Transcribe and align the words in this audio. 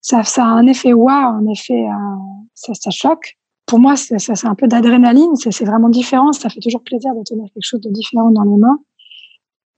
ça, 0.00 0.22
ça 0.24 0.44
a 0.44 0.48
un 0.48 0.66
effet 0.66 0.92
waouh, 0.92 1.12
un 1.12 1.46
effet, 1.48 1.86
ça, 2.54 2.72
ça 2.74 2.90
choque. 2.90 3.36
Pour 3.66 3.78
moi, 3.78 3.96
ça, 3.96 4.18
c'est 4.18 4.46
un 4.46 4.54
peu 4.54 4.66
d'adrénaline. 4.66 5.36
C'est 5.36 5.64
vraiment 5.64 5.88
différent. 5.88 6.32
Ça 6.32 6.48
fait 6.48 6.60
toujours 6.60 6.82
plaisir 6.82 7.14
de 7.14 7.22
tenir 7.22 7.44
quelque 7.54 7.62
chose 7.62 7.80
de 7.80 7.90
différent 7.90 8.30
dans 8.30 8.42
les 8.42 8.56
mains. 8.56 8.78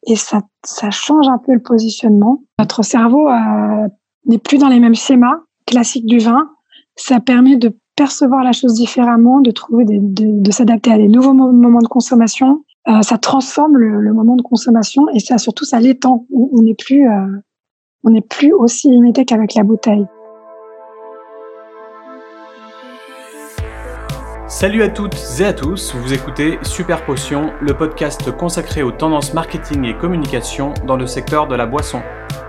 Et 0.07 0.17
ça, 0.17 0.41
ça 0.65 0.91
change 0.91 1.29
un 1.29 1.39
peu 1.39 1.53
le 1.53 1.63
positionnement. 1.63 2.43
Notre 2.59 2.83
cerveau 2.83 3.29
euh, 3.29 3.89
n'est 4.27 4.39
plus 4.39 4.59
dans 4.59 4.69
les 4.69 4.81
mêmes 4.81 4.95
schémas 4.95 5.41
classiques 5.67 6.07
du 6.07 6.19
vin. 6.19 6.51
Ça 6.97 7.21
permet 7.21 7.57
de 7.57 7.77
percevoir 7.95 8.43
la 8.43 8.53
chose 8.53 8.75
différemment, 8.75 9.41
de 9.41 9.51
trouver 9.51 9.85
des, 9.85 9.99
de, 10.01 10.43
de 10.43 10.51
s'adapter 10.51 10.91
à 10.91 10.97
des 10.97 11.09
nouveaux 11.09 11.35
moments 11.35 11.83
de 11.83 11.89
consommation. 11.89 12.65
Euh, 12.89 13.03
ça 13.03 13.19
transforme 13.19 13.77
le, 13.77 14.01
le, 14.01 14.13
moment 14.13 14.35
de 14.35 14.43
consommation 14.43 15.09
et 15.11 15.21
ça 15.21 15.39
surtout 15.39 15.65
ça 15.65 15.79
l'étend. 15.79 16.27
On 16.33 16.63
n'est 16.63 16.75
plus 16.75 17.09
euh, 17.09 17.27
on 18.05 18.11
n'est 18.11 18.21
plus 18.21 18.53
aussi 18.53 18.91
limité 18.91 19.25
qu'avec 19.25 19.55
la 19.55 19.63
bouteille. 19.63 20.07
Salut 24.49 24.83
à 24.83 24.89
toutes 24.89 25.17
et 25.41 25.45
à 25.47 25.53
tous, 25.53 25.95
vous 25.95 26.13
écoutez 26.13 26.59
Super 26.63 27.05
Potion, 27.07 27.53
le 27.61 27.75
podcast 27.75 28.31
consacré 28.37 28.83
aux 28.83 28.93
tendances 28.93 29.33
marketing 29.33 29.85
et 29.85 29.97
communication 29.97 30.75
dans 30.87 30.97
le 30.97 31.07
secteur 31.07 31.47
de 31.47 31.55
la 31.55 31.65
boisson. 31.65 32.03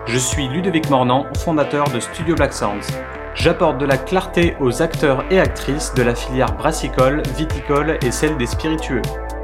Je 0.05 0.17
suis 0.17 0.49
Ludovic 0.49 0.89
Mornan, 0.89 1.26
fondateur 1.38 1.90
de 1.90 1.99
Studio 2.01 2.35
Black 2.35 2.51
Sounds. 2.51 2.91
J'apporte 3.35 3.77
de 3.77 3.85
la 3.85 3.98
clarté 3.98 4.55
aux 4.59 4.81
acteurs 4.81 5.23
et 5.31 5.40
actrices 5.40 5.93
de 5.93 6.04
la 6.04 6.13
filière 6.13 6.55
brassicole, 6.57 7.23
viticole 7.38 7.98
et 8.05 8.12
celle 8.12 8.38
des 8.38 8.48
spiritueux. 8.48 9.01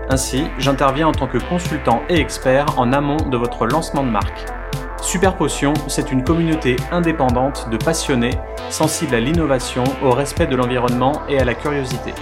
Ainsi, 0.10 0.44
j'interviens 0.58 1.08
en 1.08 1.12
tant 1.14 1.28
que 1.28 1.38
consultant 1.38 2.02
et 2.10 2.20
expert 2.20 2.78
en 2.78 2.92
amont 2.92 3.18
de 3.18 3.38
votre 3.38 3.66
lancement 3.66 4.04
de 4.04 4.10
marque. 4.10 4.59
Super 5.02 5.36
Potion, 5.36 5.74
c'est 5.88 6.12
une 6.12 6.24
communauté 6.24 6.76
indépendante 6.92 7.68
de 7.72 7.78
passionnés, 7.78 8.38
sensibles 8.70 9.16
à 9.16 9.20
l'innovation, 9.20 9.84
au 10.04 10.12
respect 10.12 10.46
de 10.46 10.56
l'environnement 10.56 11.22
et 11.28 11.40
à 11.40 11.46
la 11.46 11.56
curiosité. 11.56 12.14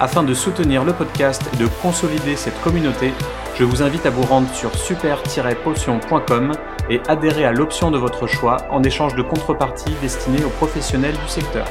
Afin 0.00 0.22
de 0.22 0.34
soutenir 0.34 0.84
le 0.84 0.92
podcast 0.92 1.42
et 1.52 1.56
de 1.56 1.66
consolider 1.66 2.36
cette 2.36 2.60
communauté, 2.60 3.12
je 3.56 3.64
vous 3.64 3.82
invite 3.82 4.04
à 4.06 4.10
vous 4.10 4.22
rendre 4.22 4.52
sur 4.52 4.74
super-potion.com 4.74 6.52
et 6.90 7.00
adhérer 7.08 7.44
à 7.44 7.52
l'option 7.52 7.90
de 7.90 7.98
votre 7.98 8.26
choix 8.26 8.58
en 8.70 8.82
échange 8.82 9.14
de 9.14 9.22
contreparties 9.22 9.94
destinées 10.02 10.44
aux 10.44 10.50
professionnels 10.50 11.16
du 11.16 11.28
secteur. 11.28 11.66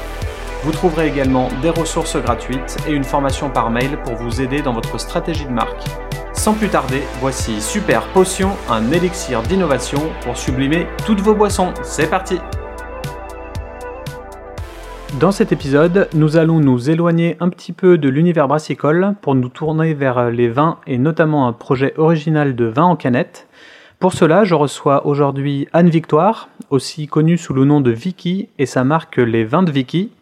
Vous 0.64 0.72
trouverez 0.72 1.06
également 1.06 1.48
des 1.62 1.70
ressources 1.70 2.16
gratuites 2.16 2.76
et 2.88 2.92
une 2.92 3.04
formation 3.04 3.48
par 3.48 3.70
mail 3.70 3.98
pour 4.02 4.16
vous 4.16 4.40
aider 4.40 4.60
dans 4.60 4.72
votre 4.72 4.98
stratégie 4.98 5.46
de 5.46 5.52
marque. 5.52 5.84
Sans 6.38 6.54
plus 6.54 6.68
tarder, 6.68 7.02
voici 7.18 7.60
Super 7.60 8.06
Potion, 8.12 8.50
un 8.70 8.92
élixir 8.92 9.42
d'innovation 9.42 9.98
pour 10.22 10.36
sublimer 10.36 10.86
toutes 11.04 11.18
vos 11.18 11.34
boissons. 11.34 11.74
C'est 11.82 12.08
parti 12.08 12.38
Dans 15.18 15.32
cet 15.32 15.50
épisode, 15.50 16.08
nous 16.14 16.36
allons 16.36 16.60
nous 16.60 16.90
éloigner 16.90 17.36
un 17.40 17.48
petit 17.48 17.72
peu 17.72 17.98
de 17.98 18.08
l'univers 18.08 18.46
brassicole 18.46 19.16
pour 19.20 19.34
nous 19.34 19.48
tourner 19.48 19.94
vers 19.94 20.30
les 20.30 20.48
vins 20.48 20.78
et 20.86 20.96
notamment 20.96 21.48
un 21.48 21.52
projet 21.52 21.92
original 21.96 22.54
de 22.54 22.66
vin 22.66 22.84
en 22.84 22.94
canette. 22.94 23.48
Pour 23.98 24.12
cela, 24.12 24.44
je 24.44 24.54
reçois 24.54 25.06
aujourd'hui 25.06 25.66
Anne 25.72 25.90
Victoire, 25.90 26.50
aussi 26.70 27.08
connue 27.08 27.36
sous 27.36 27.52
le 27.52 27.64
nom 27.64 27.80
de 27.80 27.90
Vicky 27.90 28.48
et 28.60 28.66
sa 28.66 28.84
marque 28.84 29.16
Les 29.16 29.44
Vins 29.44 29.64
de 29.64 29.72
Vicky. 29.72 30.12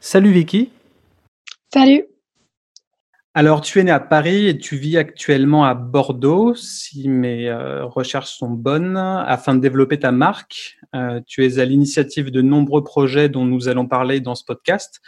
Salut 0.00 0.32
Vicky 0.32 0.70
Salut 1.72 2.11
alors, 3.34 3.62
tu 3.62 3.78
es 3.80 3.84
né 3.84 3.90
à 3.90 3.98
Paris 3.98 4.46
et 4.46 4.58
tu 4.58 4.76
vis 4.76 4.98
actuellement 4.98 5.64
à 5.64 5.72
Bordeaux, 5.72 6.54
si 6.54 7.08
mes 7.08 7.48
euh, 7.48 7.86
recherches 7.86 8.36
sont 8.36 8.50
bonnes, 8.50 8.98
afin 8.98 9.54
de 9.54 9.60
développer 9.60 9.98
ta 9.98 10.12
marque. 10.12 10.76
Euh, 10.94 11.18
tu 11.26 11.46
es 11.46 11.58
à 11.58 11.64
l'initiative 11.64 12.30
de 12.30 12.42
nombreux 12.42 12.84
projets 12.84 13.30
dont 13.30 13.46
nous 13.46 13.68
allons 13.68 13.86
parler 13.86 14.20
dans 14.20 14.34
ce 14.34 14.44
podcast. 14.44 15.00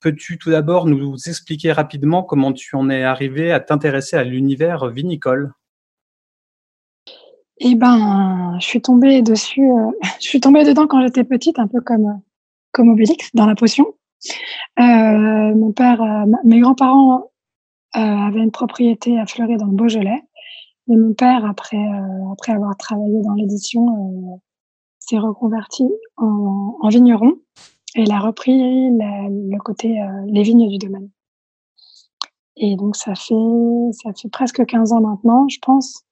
Peux-tu 0.00 0.38
tout 0.38 0.50
d'abord 0.50 0.86
nous 0.86 1.16
expliquer 1.26 1.70
rapidement 1.72 2.22
comment 2.22 2.54
tu 2.54 2.76
en 2.76 2.88
es 2.88 3.04
arrivé 3.04 3.52
à 3.52 3.60
t'intéresser 3.60 4.16
à 4.16 4.24
l'univers 4.24 4.86
vinicole? 4.86 5.52
Eh 7.58 7.74
ben, 7.74 8.56
je 8.58 8.64
suis 8.64 8.80
tombée 8.80 9.20
dessus, 9.20 9.70
euh, 9.70 9.90
je 10.18 10.26
suis 10.26 10.40
tombée 10.40 10.64
dedans 10.64 10.86
quand 10.86 11.02
j'étais 11.02 11.24
petite, 11.24 11.58
un 11.58 11.66
peu 11.66 11.82
comme 11.82 12.22
comme 12.72 12.88
Obélix 12.88 13.34
dans 13.34 13.46
la 13.46 13.54
potion. 13.54 13.94
mon 14.78 15.72
père, 15.72 16.02
mes 16.44 16.60
grands-parents 16.60 17.30
avait 17.92 18.40
une 18.40 18.50
propriété 18.50 19.18
à 19.18 19.26
Fleury 19.26 19.56
dans 19.56 19.66
le 19.66 19.76
Beaujolais. 19.76 20.22
Et 20.88 20.96
mon 20.96 21.14
père, 21.14 21.44
après, 21.44 21.76
euh, 21.76 22.32
après 22.32 22.52
avoir 22.52 22.76
travaillé 22.76 23.20
dans 23.22 23.34
l'édition, 23.34 23.88
euh, 23.88 24.36
s'est 24.98 25.18
reconverti 25.18 25.84
en, 26.16 26.76
en, 26.80 26.88
vigneron 26.88 27.34
et 27.94 28.02
il 28.02 28.12
a 28.12 28.18
repris 28.18 28.90
la, 28.96 29.28
le 29.28 29.58
côté 29.58 29.96
les 30.26 30.42
vignes 30.42 30.68
du 30.68 30.78
domaine. 30.78 31.08
Et 32.56 32.76
donc 32.76 32.96
ça 32.96 33.14
fait 33.14 33.34
ça 33.92 34.10
fait 34.20 34.28
presque 34.28 34.64
15 34.64 34.92
ans 34.92 35.00
maintenant, 35.00 35.46
je 35.48 35.58
pense. 35.62 36.02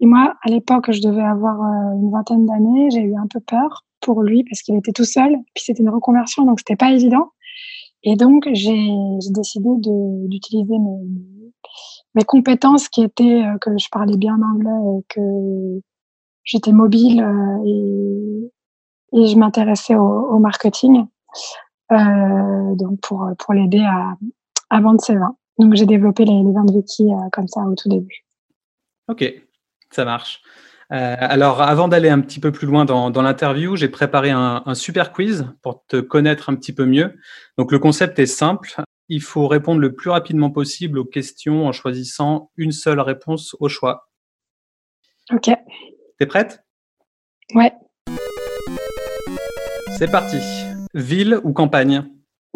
Et 0.00 0.06
moi, 0.06 0.34
à 0.42 0.50
l'époque, 0.50 0.90
je 0.90 1.00
devais 1.00 1.22
avoir 1.22 1.60
une 1.94 2.10
vingtaine 2.10 2.46
d'années. 2.46 2.90
J'ai 2.90 3.00
eu 3.00 3.16
un 3.16 3.26
peu 3.26 3.40
peur 3.40 3.84
pour 4.00 4.22
lui 4.22 4.44
parce 4.44 4.62
qu'il 4.62 4.76
était 4.76 4.92
tout 4.92 5.04
seul. 5.04 5.36
Puis 5.54 5.64
c'était 5.64 5.82
une 5.82 5.90
reconversion, 5.90 6.44
donc 6.44 6.58
c'était 6.60 6.76
pas 6.76 6.92
évident. 6.92 7.30
Et 8.04 8.16
donc, 8.16 8.46
j'ai 8.52 8.88
décidé 9.30 9.68
d'utiliser 10.28 10.78
mes, 10.78 11.08
mes 12.14 12.24
compétences 12.24 12.88
qui 12.88 13.02
étaient 13.02 13.42
euh, 13.42 13.58
que 13.58 13.76
je 13.78 13.88
parlais 13.90 14.16
bien 14.16 14.38
anglais 14.42 14.98
et 14.98 15.04
que 15.08 15.80
j'étais 16.44 16.72
mobile 16.72 17.22
euh, 17.22 17.64
et, 17.64 19.20
et 19.20 19.26
je 19.26 19.36
m'intéressais 19.36 19.94
au, 19.94 20.02
au, 20.02 20.38
marketing 20.38 21.06
euh, 21.92 22.74
donc 22.76 23.00
pour, 23.00 23.26
pour 23.38 23.54
l'aider 23.54 23.82
à, 23.82 24.16
à 24.70 24.80
vendre 24.80 25.00
ses 25.00 25.16
vins. 25.16 25.36
Donc, 25.58 25.74
j'ai 25.74 25.86
développé 25.86 26.26
les, 26.26 26.42
les, 26.42 26.52
vins 26.52 26.64
de 26.64 26.72
Vicky 26.72 27.04
euh, 27.04 27.28
comme 27.32 27.48
ça 27.48 27.62
au 27.62 27.74
tout 27.74 27.88
début. 27.88 28.26
Ok, 29.08 29.24
ça 29.90 30.04
marche. 30.04 30.42
Euh, 30.92 31.16
alors, 31.18 31.62
avant 31.62 31.88
d'aller 31.88 32.08
un 32.08 32.20
petit 32.20 32.40
peu 32.40 32.52
plus 32.52 32.66
loin 32.66 32.84
dans, 32.84 33.22
l'interview, 33.22 33.76
j'ai 33.76 33.88
préparé 33.88 34.30
un, 34.30 34.74
super 34.74 35.12
quiz 35.12 35.46
pour 35.62 35.84
te 35.86 36.00
connaître 36.00 36.50
un 36.50 36.54
petit 36.54 36.72
peu 36.72 36.84
mieux. 36.84 37.16
Donc, 37.58 37.72
le 37.72 37.78
concept 37.78 38.18
est 38.18 38.26
simple. 38.26 38.74
Il 39.08 39.22
faut 39.22 39.48
répondre 39.48 39.80
le 39.80 39.94
plus 39.94 40.10
rapidement 40.10 40.50
possible 40.50 40.98
aux 40.98 41.04
questions 41.04 41.66
en 41.66 41.72
choisissant 41.72 42.50
une 42.56 42.72
seule 42.72 43.00
réponse 43.00 43.56
au 43.60 43.68
choix. 43.68 44.08
Ok. 45.32 45.50
T'es 46.18 46.26
prête? 46.26 46.64
Ouais. 47.54 47.72
C'est 49.98 50.10
parti. 50.10 50.38
Ville 50.94 51.40
ou 51.44 51.52
campagne? 51.52 52.04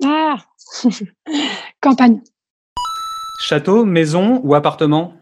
Ah 0.05 0.39
Campagne. 1.81 2.23
Château, 3.41 3.85
maison 3.85 4.41
ou 4.43 4.55
appartement? 4.55 5.15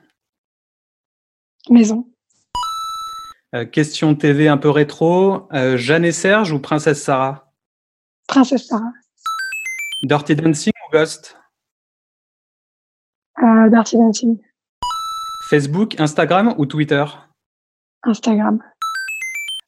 Maison. 1.69 2.07
Euh, 3.55 3.65
question 3.65 4.15
TV 4.15 4.49
un 4.49 4.57
peu 4.57 4.71
rétro. 4.71 5.49
Euh, 5.53 5.77
Jeanne 5.77 6.05
et 6.05 6.13
Serge 6.13 6.53
ou 6.53 6.59
Princesse 6.59 7.03
Sarah? 7.03 7.53
Princesse 8.27 8.67
Sarah. 8.67 8.93
Dirty 10.03 10.35
Dancing 10.35 10.73
ou 10.87 10.93
Ghost? 10.93 11.39
Euh, 13.43 13.71
Dirty 13.71 13.97
Dancing. 13.97 14.39
Facebook, 15.49 16.01
Instagram 16.01 16.55
ou 16.59 16.67
Twitter? 16.67 17.05
Instagram. 18.05 18.63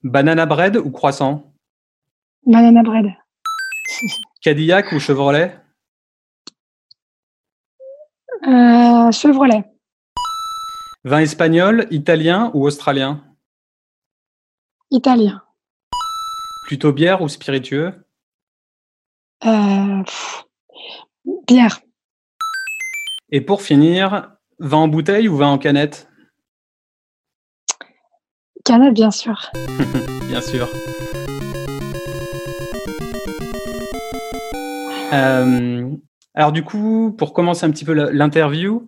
Banana 0.02 0.44
bread 0.44 0.76
ou 0.76 0.90
croissant? 0.90 1.52
Banana 2.46 2.82
bread. 2.82 3.06
Cadillac 4.42 4.92
ou 4.92 4.98
Chevrolet? 4.98 5.56
Euh, 8.46 9.10
Chevrolet. 9.12 9.64
Vin 11.04 11.20
espagnol, 11.20 11.86
italien 11.90 12.50
ou 12.54 12.66
australien? 12.66 13.27
Italien. 14.90 15.42
Plutôt 16.66 16.92
bière 16.92 17.20
ou 17.20 17.28
spiritueux? 17.28 17.92
Euh, 19.44 20.02
Bière. 21.46 21.80
Et 23.30 23.40
pour 23.40 23.62
finir, 23.62 24.32
vin 24.58 24.78
en 24.78 24.88
bouteille 24.88 25.28
ou 25.28 25.36
vin 25.36 25.48
en 25.48 25.58
canette? 25.58 26.08
Canette, 28.64 28.94
bien 28.94 29.10
sûr. 29.10 29.50
bien 30.28 30.40
sûr. 30.40 30.68
Euh, 35.12 35.90
alors 36.34 36.52
du 36.52 36.64
coup, 36.64 37.14
pour 37.16 37.32
commencer 37.32 37.64
un 37.66 37.70
petit 37.70 37.84
peu 37.84 37.92
l'interview, 37.92 38.86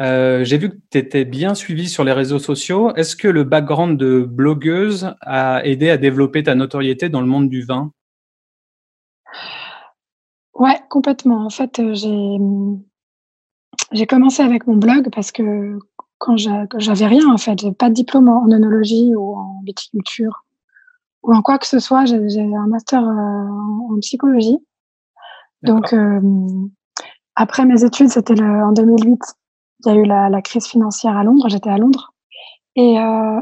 euh, 0.00 0.42
j'ai 0.44 0.56
vu 0.56 0.70
que 0.70 0.76
tu 0.90 0.98
étais 0.98 1.24
bien 1.24 1.54
suivi 1.54 1.88
sur 1.88 2.04
les 2.04 2.12
réseaux 2.12 2.38
sociaux. 2.38 2.94
Est-ce 2.94 3.14
que 3.14 3.28
le 3.28 3.44
background 3.44 3.98
de 3.98 4.22
blogueuse 4.22 5.14
a 5.20 5.64
aidé 5.64 5.90
à 5.90 5.98
développer 5.98 6.42
ta 6.42 6.54
notoriété 6.54 7.08
dans 7.08 7.20
le 7.20 7.26
monde 7.26 7.48
du 7.48 7.62
vin? 7.62 7.92
Ouais, 10.54 10.80
complètement. 10.88 11.44
En 11.44 11.50
fait, 11.50 11.78
euh, 11.78 11.94
j'ai 11.94 12.38
j'ai 13.90 14.06
commencé 14.06 14.42
avec 14.42 14.66
mon 14.66 14.76
blog 14.76 15.10
parce 15.12 15.32
que 15.32 15.78
quand 16.18 16.36
j'avais 16.36 17.06
rien, 17.06 17.28
en 17.30 17.38
fait, 17.38 17.58
j'ai 17.60 17.72
pas 17.72 17.88
de 17.88 17.94
diplôme 17.94 18.28
en 18.28 18.50
œnologie 18.50 19.14
ou 19.14 19.34
en 19.34 19.60
viticulture 19.66 20.44
ou 21.22 21.34
en 21.34 21.42
quoi 21.42 21.58
que 21.58 21.66
ce 21.66 21.78
soit. 21.78 22.04
J'ai 22.04 22.54
un 22.54 22.66
master 22.68 23.02
en, 23.02 23.98
psychologie. 24.00 24.58
Donc, 25.62 25.94
après 27.34 27.64
mes 27.64 27.84
études, 27.84 28.08
c'était 28.08 28.40
en 28.40 28.72
2008, 28.72 29.20
il 29.84 29.92
y 29.92 29.92
a 29.92 29.98
eu 29.98 30.04
la, 30.04 30.28
la 30.28 30.42
crise 30.42 30.66
financière 30.66 31.16
à 31.16 31.24
Londres. 31.24 31.48
J'étais 31.48 31.70
à 31.70 31.78
Londres. 31.78 32.12
Et, 32.76 32.98
euh, 32.98 33.40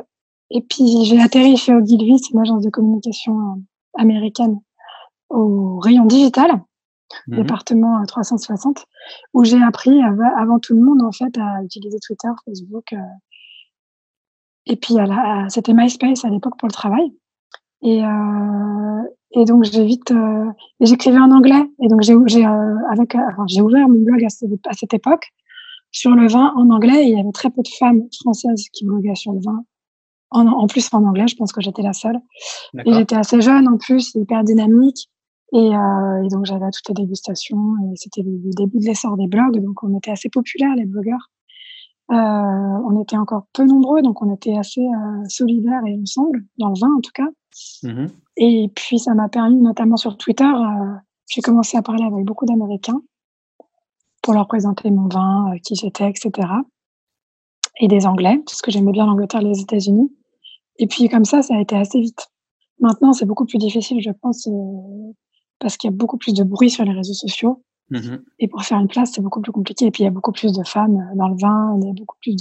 et 0.51 0.63
puis, 0.63 1.05
j'ai 1.05 1.21
atterri 1.21 1.57
chez 1.57 1.75
Ogilvy, 1.75 2.19
c'est 2.19 2.33
une 2.33 2.41
agence 2.41 2.65
de 2.65 2.71
communication 2.71 3.39
euh, 3.39 3.55
américaine, 3.99 4.61
au 5.29 5.79
rayon 5.79 6.05
digital, 6.07 6.51
mmh 7.29 7.37
département 7.37 8.05
360, 8.05 8.79
euh, 8.79 8.83
où 9.35 9.45
j'ai 9.45 9.63
appris 9.63 10.01
avant 10.03 10.59
tout 10.59 10.75
le 10.75 10.83
monde, 10.83 11.03
en 11.03 11.13
fait, 11.13 11.39
à 11.39 11.63
utiliser 11.63 11.99
Twitter, 12.01 12.29
Facebook. 12.45 12.93
Euh, 12.93 12.99
et 14.67 14.77
puis, 14.77 14.95
c'était 15.49 15.73
MySpace 15.73 16.25
à 16.25 16.29
l'époque 16.29 16.57
pour 16.59 16.69
le 16.69 16.73
travail. 16.73 17.13
Et, 17.83 18.05
euh, 18.05 19.03
et 19.33 19.45
donc, 19.45 19.65
j'ai 19.65 19.85
vite, 19.85 20.11
euh, 20.11 20.45
j'écrivais 20.81 21.19
en 21.19 21.31
anglais. 21.31 21.69
Et 21.83 21.89
donc, 21.89 22.03
j'ai, 22.03 22.15
j'ai, 22.27 22.45
avec, 22.45 23.15
enfin, 23.15 23.45
j'ai 23.47 23.63
ouvert 23.63 23.89
mon 23.89 24.01
blog 24.01 24.23
à 24.25 24.29
cette, 24.29 24.51
à 24.67 24.73
cette 24.75 24.95
époque 24.95 25.33
sur 25.93 26.13
le 26.13 26.29
vin 26.29 26.53
en 26.57 26.71
anglais. 26.71 27.05
Et 27.05 27.11
il 27.11 27.17
y 27.17 27.21
avait 27.21 27.33
très 27.33 27.51
peu 27.51 27.63
de 27.63 27.69
femmes 27.79 28.03
françaises 28.21 28.67
qui 28.73 28.85
bloguaient 28.85 29.15
sur 29.15 29.33
le 29.33 29.41
vin. 29.41 29.65
En, 30.31 30.47
en 30.47 30.67
plus, 30.67 30.89
en 30.93 31.05
anglais, 31.05 31.27
je 31.29 31.37
pense 31.37 31.53
que 31.53 31.61
j'étais 31.61 31.83
la 31.83 31.93
seule. 31.93 32.19
Et 32.87 32.93
j'étais 32.93 33.17
assez 33.17 33.41
jeune 33.41 33.69
en 33.69 33.79
plus, 33.79 34.15
hyper 34.15 34.45
dynamique. 34.45 35.09
Et, 35.53 35.59
euh, 35.59 36.25
et 36.25 36.29
donc, 36.29 36.47
j'avais 36.47 36.71
toutes 36.71 36.89
les 36.89 37.03
dégustations. 37.03 37.75
Et 37.85 37.97
c'était 37.97 38.23
le 38.23 38.55
début 38.57 38.79
de 38.79 38.85
l'essor 38.85 39.17
des 39.17 39.27
blogs. 39.27 39.61
Donc, 39.63 39.83
on 39.83 39.97
était 39.97 40.13
assez 40.13 40.29
populaires, 40.29 40.75
les 40.77 40.87
blogueurs. 40.87 41.31
Euh, 42.11 42.15
on 42.17 43.01
était 43.01 43.17
encore 43.17 43.47
peu 43.53 43.65
nombreux, 43.65 44.03
donc 44.03 44.21
on 44.21 44.35
était 44.35 44.57
assez 44.57 44.81
euh, 44.81 45.25
solidaires 45.29 45.83
et 45.87 45.97
ensemble, 45.97 46.45
dans 46.59 46.71
le 46.71 46.75
vin 46.81 46.93
en 46.97 47.01
tout 47.01 47.13
cas. 47.15 47.29
Mmh 47.85 48.07
et 48.43 48.71
puis, 48.75 48.99
ça 48.99 49.13
m'a 49.13 49.29
permis, 49.29 49.61
notamment 49.61 49.97
sur 49.97 50.17
Twitter, 50.17 50.45
euh, 50.45 50.95
j'ai 51.29 51.43
commencé 51.43 51.77
à 51.77 51.83
parler 51.83 52.05
avec 52.05 52.25
beaucoup 52.25 52.47
d'Américains 52.47 53.03
pour 54.23 54.35
leur 54.35 54.47
présenter 54.47 54.91
mon 54.91 55.09
vin, 55.09 55.53
euh, 55.53 55.59
qui 55.65 55.75
j'étais, 55.75 56.09
etc. 56.09 56.49
Et 57.81 57.89
des 57.89 58.07
Anglais, 58.07 58.41
parce 58.45 58.63
que 58.63 58.71
j'aimais 58.71 58.93
bien 58.93 59.07
l'Angleterre 59.07 59.41
et 59.41 59.45
les 59.45 59.61
États-Unis. 59.61 60.15
Et 60.79 60.87
puis 60.87 61.09
comme 61.09 61.25
ça, 61.25 61.43
ça 61.43 61.55
a 61.55 61.61
été 61.61 61.77
assez 61.77 62.01
vite. 62.01 62.29
Maintenant, 62.79 63.13
c'est 63.13 63.27
beaucoup 63.27 63.47
plus 63.47 63.59
difficile, 63.59 64.01
je 64.01 64.11
pense, 64.11 64.47
euh, 64.47 65.13
parce 65.59 65.77
qu'il 65.77 65.91
y 65.91 65.93
a 65.93 65.97
beaucoup 65.97 66.17
plus 66.17 66.35
de 66.35 66.45
bruit 66.45 66.71
sur 66.71 66.85
les 66.85 66.93
réseaux 66.93 67.15
sociaux. 67.15 67.63
Mmh 67.91 68.19
et 68.39 68.47
pour 68.47 68.63
faire 68.63 68.79
une 68.79 68.87
place, 68.87 69.11
c'est 69.13 69.21
beaucoup 69.21 69.41
plus 69.41 69.51
compliqué. 69.51 69.87
Et 69.87 69.91
puis, 69.91 70.05
il 70.05 70.07
y 70.07 70.09
a 70.09 70.13
beaucoup 70.13 70.33
plus 70.33 70.53
de 70.53 70.63
femmes 70.65 70.97
euh, 70.97 71.17
dans 71.17 71.29
le 71.29 71.37
vin, 71.37 71.77
il 71.81 71.89
y 71.89 71.91
a 71.91 71.93
beaucoup 71.93 72.17
plus 72.21 72.37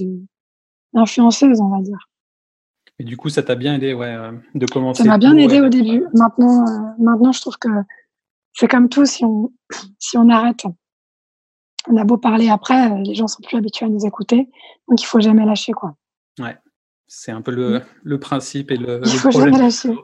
d'influenceuses, 0.93 1.59
on 1.59 1.69
va 1.69 1.81
dire. 1.81 1.97
Et 2.99 3.03
du 3.03 3.17
coup, 3.17 3.29
ça 3.29 3.41
t'a 3.41 3.55
bien 3.55 3.75
aidé, 3.75 3.93
ouais, 3.93 4.15
de 4.53 4.65
commencer. 4.65 5.03
Ça 5.03 5.09
m'a 5.09 5.17
bien 5.17 5.35
aidé 5.37 5.61
au 5.61 5.69
début. 5.69 6.05
Maintenant, 6.13 6.65
maintenant, 6.99 7.31
je 7.31 7.39
trouve 7.39 7.57
que 7.57 7.69
c'est 8.53 8.67
comme 8.67 8.89
tout, 8.89 9.05
si 9.05 9.23
on, 9.23 9.51
si 9.99 10.17
on 10.17 10.29
arrête 10.29 10.65
on 11.87 11.97
a 11.97 12.03
beau 12.03 12.17
parler 12.17 12.49
après, 12.49 12.91
euh, 12.91 12.97
les 12.97 13.15
gens 13.15 13.27
sont 13.27 13.41
plus 13.41 13.57
habitués 13.57 13.85
à 13.85 13.89
nous 13.89 14.05
écouter, 14.05 14.49
donc 14.87 15.01
il 15.01 15.05
faut 15.05 15.19
jamais 15.19 15.45
lâcher 15.45 15.71
quoi. 15.71 15.95
Ouais, 16.39 16.57
c'est 17.07 17.31
un 17.31 17.41
peu 17.41 17.51
le, 17.51 17.79
mm. 17.79 17.83
le, 18.03 18.19
principe 18.19 18.71
et 18.71 18.77
le. 18.77 19.01
Il 19.05 19.19
faut 19.19 19.31
jamais 19.31 19.57
lâcher. 19.57 19.95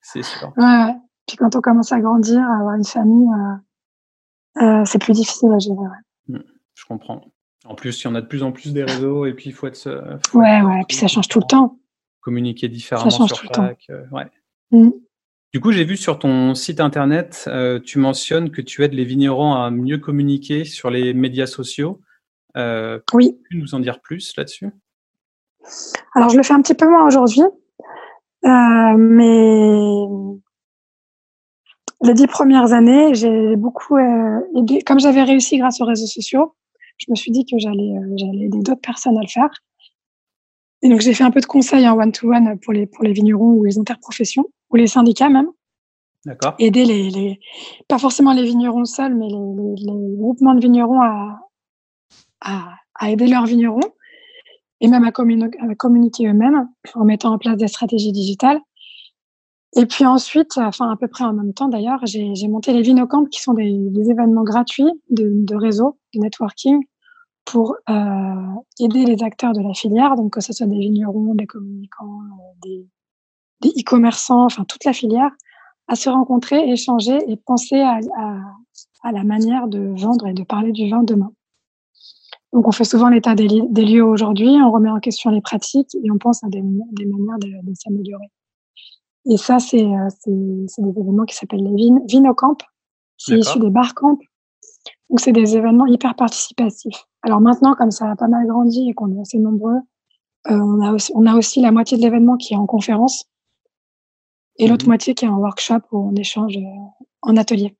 C'est 0.00 0.22
sûr. 0.22 0.52
Ouais, 0.56 0.94
Puis 1.26 1.36
quand 1.36 1.56
on 1.56 1.60
commence 1.60 1.92
à 1.92 2.00
grandir, 2.00 2.40
à 2.40 2.58
avoir 2.58 2.74
une 2.74 2.84
famille, 2.84 3.28
euh, 4.58 4.62
euh, 4.62 4.84
c'est 4.84 5.00
plus 5.00 5.14
difficile 5.14 5.50
à 5.52 5.58
gérer. 5.58 5.76
Mm, 6.28 6.38
je 6.74 6.84
comprends. 6.84 7.22
En 7.64 7.74
plus, 7.74 8.00
il 8.00 8.04
y 8.04 8.06
en 8.08 8.14
a 8.14 8.20
de 8.20 8.26
plus 8.26 8.44
en 8.44 8.52
plus 8.52 8.72
des 8.72 8.84
réseaux 8.84 9.26
et 9.26 9.34
puis 9.34 9.50
il 9.50 9.52
faut 9.52 9.66
être. 9.66 10.20
ouais, 10.34 10.62
ouais. 10.62 10.80
Et 10.82 10.84
puis 10.86 10.96
ça 10.96 11.08
change 11.08 11.28
tout 11.28 11.40
le 11.40 11.46
temps. 11.46 11.78
Communiquer 12.20 12.68
différemment 12.68 13.10
ça 13.10 13.16
change 13.16 13.32
sur 13.32 13.48
tout 13.48 13.54
chaque. 13.54 13.84
Le 13.88 14.08
temps. 14.08 14.16
ouais. 14.16 14.30
Mm. 14.70 14.90
Du 15.56 15.60
coup, 15.60 15.72
j'ai 15.72 15.84
vu 15.84 15.96
sur 15.96 16.18
ton 16.18 16.54
site 16.54 16.80
internet, 16.80 17.46
euh, 17.46 17.80
tu 17.80 17.98
mentionnes 17.98 18.50
que 18.50 18.60
tu 18.60 18.84
aides 18.84 18.92
les 18.92 19.06
vignerons 19.06 19.54
à 19.54 19.70
mieux 19.70 19.96
communiquer 19.96 20.66
sur 20.66 20.90
les 20.90 21.14
médias 21.14 21.46
sociaux. 21.46 22.02
Euh, 22.58 23.00
oui. 23.14 23.38
Peux-tu 23.42 23.62
nous 23.62 23.74
en 23.74 23.80
dire 23.80 24.02
plus 24.02 24.36
là-dessus? 24.36 24.68
Alors, 26.14 26.28
je 26.28 26.36
le 26.36 26.42
fais 26.42 26.52
un 26.52 26.60
petit 26.60 26.74
peu 26.74 26.86
moins 26.86 27.06
aujourd'hui, 27.06 27.40
euh, 27.40 28.96
mais 28.98 30.04
les 32.02 32.12
dix 32.12 32.26
premières 32.26 32.74
années, 32.74 33.14
j'ai 33.14 33.56
beaucoup 33.56 33.96
aidé. 33.96 34.82
Comme 34.82 35.00
j'avais 35.00 35.22
réussi 35.22 35.56
grâce 35.56 35.80
aux 35.80 35.86
réseaux 35.86 36.04
sociaux, 36.04 36.54
je 36.98 37.06
me 37.08 37.14
suis 37.14 37.30
dit 37.30 37.46
que 37.46 37.58
j'allais 37.58 37.94
aider 38.44 38.60
d'autres 38.60 38.82
personnes 38.82 39.16
à 39.16 39.22
le 39.22 39.28
faire. 39.28 39.48
Et 40.86 40.88
donc, 40.88 41.00
j'ai 41.00 41.14
fait 41.14 41.24
un 41.24 41.32
peu 41.32 41.40
de 41.40 41.46
conseils 41.46 41.88
en 41.88 41.98
one-to-one 41.98 42.60
pour 42.60 42.72
les, 42.72 42.86
pour 42.86 43.02
les 43.02 43.12
vignerons 43.12 43.54
ou 43.54 43.64
les 43.64 43.76
interprofessions 43.76 44.44
ou 44.70 44.76
les 44.76 44.86
syndicats 44.86 45.28
même. 45.28 45.48
D'accord. 46.24 46.54
Aider 46.60 46.84
les, 46.84 47.10
les, 47.10 47.40
pas 47.88 47.98
forcément 47.98 48.32
les 48.32 48.44
vignerons 48.44 48.84
seuls, 48.84 49.16
mais 49.16 49.26
les, 49.26 49.84
les, 49.84 50.16
groupements 50.16 50.54
de 50.54 50.60
vignerons 50.60 51.02
à, 51.02 51.40
à, 52.40 52.68
à, 52.94 53.10
aider 53.10 53.26
leurs 53.26 53.46
vignerons 53.46 53.80
et 54.80 54.86
même 54.86 55.02
à, 55.02 55.08
à 55.08 55.74
communiquer 55.74 56.28
eux-mêmes 56.28 56.68
en 56.94 57.04
mettant 57.04 57.32
en 57.32 57.38
place 57.38 57.56
des 57.56 57.66
stratégies 57.66 58.12
digitales. 58.12 58.60
Et 59.74 59.86
puis 59.86 60.06
ensuite, 60.06 60.56
enfin 60.56 60.88
à 60.92 60.94
peu 60.94 61.08
près 61.08 61.24
en 61.24 61.32
même 61.32 61.52
temps 61.52 61.66
d'ailleurs, 61.66 61.98
j'ai 62.04 62.46
monté 62.46 62.72
les 62.72 62.82
Vinocamp 62.82 63.24
qui 63.24 63.40
sont 63.40 63.54
des, 63.54 63.76
des 63.76 64.08
événements 64.08 64.44
gratuits 64.44 64.92
de, 65.10 65.30
de, 65.32 65.56
réseau, 65.56 65.98
de 66.14 66.20
networking 66.20 66.80
pour 67.46 67.76
euh, 67.88 67.94
aider 68.80 69.04
les 69.04 69.22
acteurs 69.22 69.52
de 69.52 69.62
la 69.62 69.72
filière, 69.72 70.16
donc 70.16 70.34
que 70.34 70.40
ce 70.40 70.52
soit 70.52 70.66
des 70.66 70.78
vignerons, 70.78 71.34
des 71.34 71.46
communicants, 71.46 72.20
euh, 72.66 72.82
des, 73.62 73.70
e-commerçants, 73.80 74.44
enfin 74.44 74.64
toute 74.64 74.84
la 74.84 74.92
filière, 74.92 75.30
à 75.88 75.94
se 75.94 76.10
rencontrer, 76.10 76.68
échanger 76.70 77.18
et 77.28 77.36
penser 77.36 77.80
à, 77.80 78.00
à, 79.02 79.12
la 79.12 79.24
manière 79.24 79.68
de 79.68 79.94
vendre 79.96 80.26
et 80.26 80.34
de 80.34 80.42
parler 80.42 80.72
du 80.72 80.90
vin 80.90 81.02
demain. 81.02 81.32
Donc 82.52 82.66
on 82.66 82.72
fait 82.72 82.84
souvent 82.84 83.08
l'état 83.08 83.34
des, 83.34 83.48
lieux 83.48 84.04
aujourd'hui, 84.04 84.48
on 84.48 84.70
remet 84.70 84.90
en 84.90 84.98
question 84.98 85.30
les 85.30 85.40
pratiques 85.40 85.94
et 85.94 86.10
on 86.10 86.18
pense 86.18 86.42
à 86.42 86.48
des, 86.48 86.62
des 86.62 87.06
manières 87.06 87.38
de, 87.38 87.74
s'améliorer. 87.74 88.30
Et 89.28 89.36
ça, 89.36 89.58
c'est 89.58 89.84
euh, 89.84 90.08
des 90.26 90.66
événements 90.78 91.24
qui 91.24 91.34
s'appellent 91.34 91.64
les 91.64 91.90
vin, 91.90 92.00
Vinocamp. 92.08 92.58
C'est 93.16 93.38
issu 93.38 93.58
des 93.60 93.70
barcamp. 93.70 94.18
Donc 95.10 95.20
c'est 95.20 95.32
des 95.32 95.56
événements 95.56 95.86
hyper 95.86 96.14
participatifs. 96.14 97.04
Alors 97.22 97.40
maintenant, 97.40 97.74
comme 97.74 97.90
ça 97.90 98.10
a 98.10 98.16
pas 98.16 98.28
mal 98.28 98.46
grandi 98.46 98.90
et 98.90 98.94
qu'on 98.94 99.16
est 99.16 99.20
assez 99.20 99.38
nombreux, 99.38 99.78
euh, 100.48 100.56
on, 100.58 100.80
a 100.80 100.92
aussi, 100.92 101.12
on 101.14 101.26
a 101.26 101.34
aussi 101.34 101.60
la 101.60 101.72
moitié 101.72 101.96
de 101.96 102.02
l'événement 102.02 102.36
qui 102.36 102.54
est 102.54 102.56
en 102.56 102.66
conférence 102.66 103.26
et 104.58 104.68
l'autre 104.68 104.86
mmh 104.86 104.88
moitié 104.88 105.14
qui 105.14 105.24
est 105.24 105.28
en 105.28 105.38
workshop 105.38 105.80
où 105.92 105.98
on 106.10 106.14
échange 106.14 106.56
euh, 106.56 106.60
en 107.22 107.36
atelier. 107.36 107.76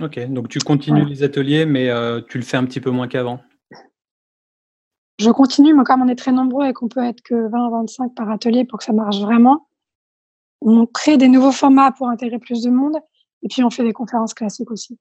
Ok, 0.00 0.18
donc 0.28 0.48
tu 0.48 0.58
continues 0.58 1.06
les 1.06 1.22
ateliers, 1.22 1.64
mais 1.64 1.88
euh, 1.88 2.20
tu 2.28 2.38
le 2.38 2.44
fais 2.44 2.58
un 2.58 2.64
petit 2.64 2.80
peu 2.80 2.90
moins 2.90 3.08
qu'avant. 3.08 3.40
Je 5.18 5.30
continue, 5.30 5.72
mais 5.72 5.84
comme 5.84 6.02
on 6.02 6.08
est 6.08 6.16
très 6.16 6.32
nombreux 6.32 6.66
et 6.66 6.72
qu'on 6.74 6.88
peut 6.88 7.02
être 7.02 7.22
que 7.22 7.48
20 7.48 7.70
25 7.70 8.14
par 8.14 8.30
atelier 8.30 8.66
pour 8.66 8.78
que 8.78 8.84
ça 8.84 8.92
marche 8.92 9.18
vraiment, 9.20 9.68
on 10.60 10.84
crée 10.86 11.16
des 11.16 11.28
nouveaux 11.28 11.52
formats 11.52 11.92
pour 11.92 12.08
intégrer 12.08 12.38
plus 12.38 12.62
de 12.62 12.70
monde 12.70 12.96
et 13.42 13.48
puis 13.48 13.64
on 13.64 13.70
fait 13.70 13.84
des 13.84 13.94
conférences 13.94 14.34
classiques 14.34 14.70
aussi. 14.70 14.98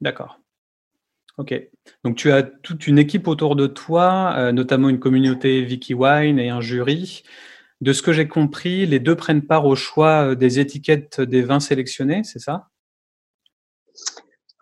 D'accord. 0.00 0.40
Ok. 1.36 1.54
Donc 2.04 2.16
tu 2.16 2.30
as 2.30 2.42
toute 2.42 2.86
une 2.86 2.98
équipe 2.98 3.26
autour 3.26 3.56
de 3.56 3.66
toi, 3.66 4.34
euh, 4.36 4.52
notamment 4.52 4.88
une 4.88 5.00
communauté 5.00 5.62
Vicky 5.64 5.94
Wine 5.94 6.38
et 6.38 6.50
un 6.50 6.60
jury. 6.60 7.24
De 7.80 7.92
ce 7.92 8.02
que 8.02 8.12
j'ai 8.12 8.28
compris, 8.28 8.86
les 8.86 9.00
deux 9.00 9.16
prennent 9.16 9.42
part 9.42 9.66
au 9.66 9.74
choix 9.74 10.30
euh, 10.30 10.34
des 10.36 10.60
étiquettes 10.60 11.20
des 11.20 11.42
vins 11.42 11.60
sélectionnés, 11.60 12.22
c'est 12.22 12.38
ça? 12.38 12.68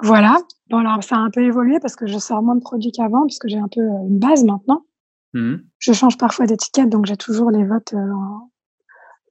Voilà. 0.01 0.39
Bon, 0.71 0.79
alors 0.79 1.05
ça 1.05 1.17
a 1.17 1.19
un 1.19 1.31
peu 1.31 1.43
évolué 1.43 1.79
parce 1.79 1.95
que 1.95 2.07
je 2.07 2.19
sors 2.19 2.43
moins 2.43 2.57
de 2.57 2.63
produits 2.63 2.91
qu'avant, 2.91 3.27
puisque 3.27 3.49
j'ai 3.49 3.59
un 3.59 3.69
peu 3.69 3.81
euh, 3.81 4.09
une 4.09 4.19
base 4.19 4.45
maintenant. 4.45 4.87
Mmh. 5.35 5.57
Je 5.79 5.93
change 5.93 6.17
parfois 6.17 6.47
d'étiquette, 6.47 6.89
donc 6.89 7.07
j'ai 7.07 7.17
toujours 7.17 7.51
les 7.51 7.65
votes, 7.65 7.95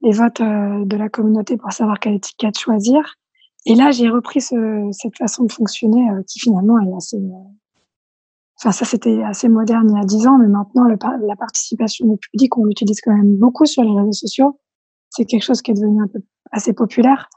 les 0.02 0.10
votes 0.10 0.42
de 0.42 0.96
la 0.96 1.08
communauté 1.08 1.56
pour 1.56 1.70
savoir 1.70 2.00
quelle 2.00 2.14
étiquette 2.14 2.58
choisir. 2.58 3.14
Et 3.66 3.74
là, 3.74 3.90
j'ai 3.90 4.08
repris 4.08 4.40
ce, 4.40 4.88
cette 4.92 5.16
façon 5.16 5.44
de 5.44 5.52
fonctionner 5.52 6.10
euh, 6.10 6.22
qui 6.26 6.40
finalement 6.40 6.80
est 6.80 6.96
assez. 6.96 7.16
Euh, 7.16 7.48
enfin, 8.58 8.72
ça, 8.72 8.84
c'était 8.84 9.22
assez 9.22 9.48
moderne 9.48 9.88
il 9.90 9.96
y 9.96 10.00
a 10.00 10.04
dix 10.04 10.26
ans, 10.26 10.38
mais 10.38 10.48
maintenant, 10.48 10.84
le, 10.84 10.96
la 11.26 11.36
participation 11.36 12.06
du 12.06 12.16
public, 12.16 12.56
on 12.58 12.64
l'utilise 12.64 13.00
quand 13.00 13.14
même 13.14 13.36
beaucoup 13.36 13.66
sur 13.66 13.82
les 13.82 13.94
réseaux 13.94 14.12
sociaux. 14.12 14.58
C'est 15.10 15.24
quelque 15.24 15.44
chose 15.44 15.62
qui 15.62 15.70
est 15.70 15.74
devenu 15.74 16.02
un 16.02 16.08
peu 16.08 16.20
assez 16.50 16.72
populaire. 16.72 17.28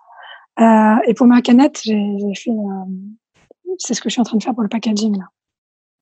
Euh, 0.60 0.96
et 1.08 1.14
pour 1.14 1.28
ma 1.28 1.42
canette, 1.42 1.82
j'ai 1.84 2.34
fait. 2.36 2.52
Euh, 2.52 3.74
c'est 3.78 3.94
ce 3.94 4.02
que 4.02 4.10
je 4.10 4.14
suis 4.14 4.22
en 4.22 4.24
train 4.24 4.38
de 4.38 4.44
faire 4.44 4.54
pour 4.54 4.64
le 4.64 4.70
packaging 4.70 5.18
là. 5.18 5.26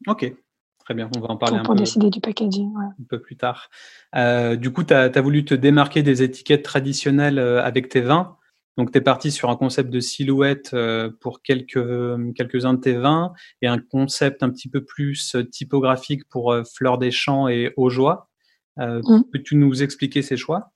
Ok, 0.07 0.31
Très 0.79 0.93
bien, 0.93 1.09
on 1.15 1.19
va 1.21 1.29
en 1.29 1.37
parler 1.37 1.55
un 1.55 1.59
peu. 1.61 1.67
Pour 1.67 1.75
décider 1.75 2.09
du 2.09 2.19
packaging, 2.19 2.75
ouais. 2.75 2.85
Un 2.85 3.05
peu 3.09 3.21
plus 3.21 3.37
tard. 3.37 3.69
Euh, 4.15 4.57
du 4.57 4.71
coup, 4.71 4.83
tu 4.83 4.93
as, 4.93 5.03
as, 5.03 5.21
voulu 5.21 5.45
te 5.45 5.53
démarquer 5.53 6.03
des 6.03 6.23
étiquettes 6.23 6.63
traditionnelles 6.63 7.39
avec 7.39 7.87
tes 7.87 8.01
vins. 8.01 8.37
Donc, 8.77 8.91
tu 8.91 8.97
es 8.97 9.01
parti 9.01 9.31
sur 9.31 9.49
un 9.49 9.55
concept 9.55 9.89
de 9.89 9.99
silhouette 9.99 10.71
euh, 10.73 11.11
pour 11.21 11.41
quelques, 11.41 12.33
quelques-uns 12.35 12.73
de 12.73 12.79
tes 12.79 12.93
vins 12.93 13.33
et 13.61 13.67
un 13.67 13.79
concept 13.79 14.43
un 14.43 14.49
petit 14.49 14.69
peu 14.69 14.83
plus 14.83 15.35
euh, 15.35 15.43
typographique 15.43 16.27
pour 16.29 16.51
euh, 16.51 16.63
Fleur 16.63 16.97
des 16.97 17.11
Champs 17.11 17.47
et 17.47 17.73
Aujoie. 17.77 18.29
Mmh. 18.77 19.21
Peux-tu 19.31 19.55
nous 19.55 19.83
expliquer 19.83 20.23
ces 20.23 20.35
choix? 20.35 20.71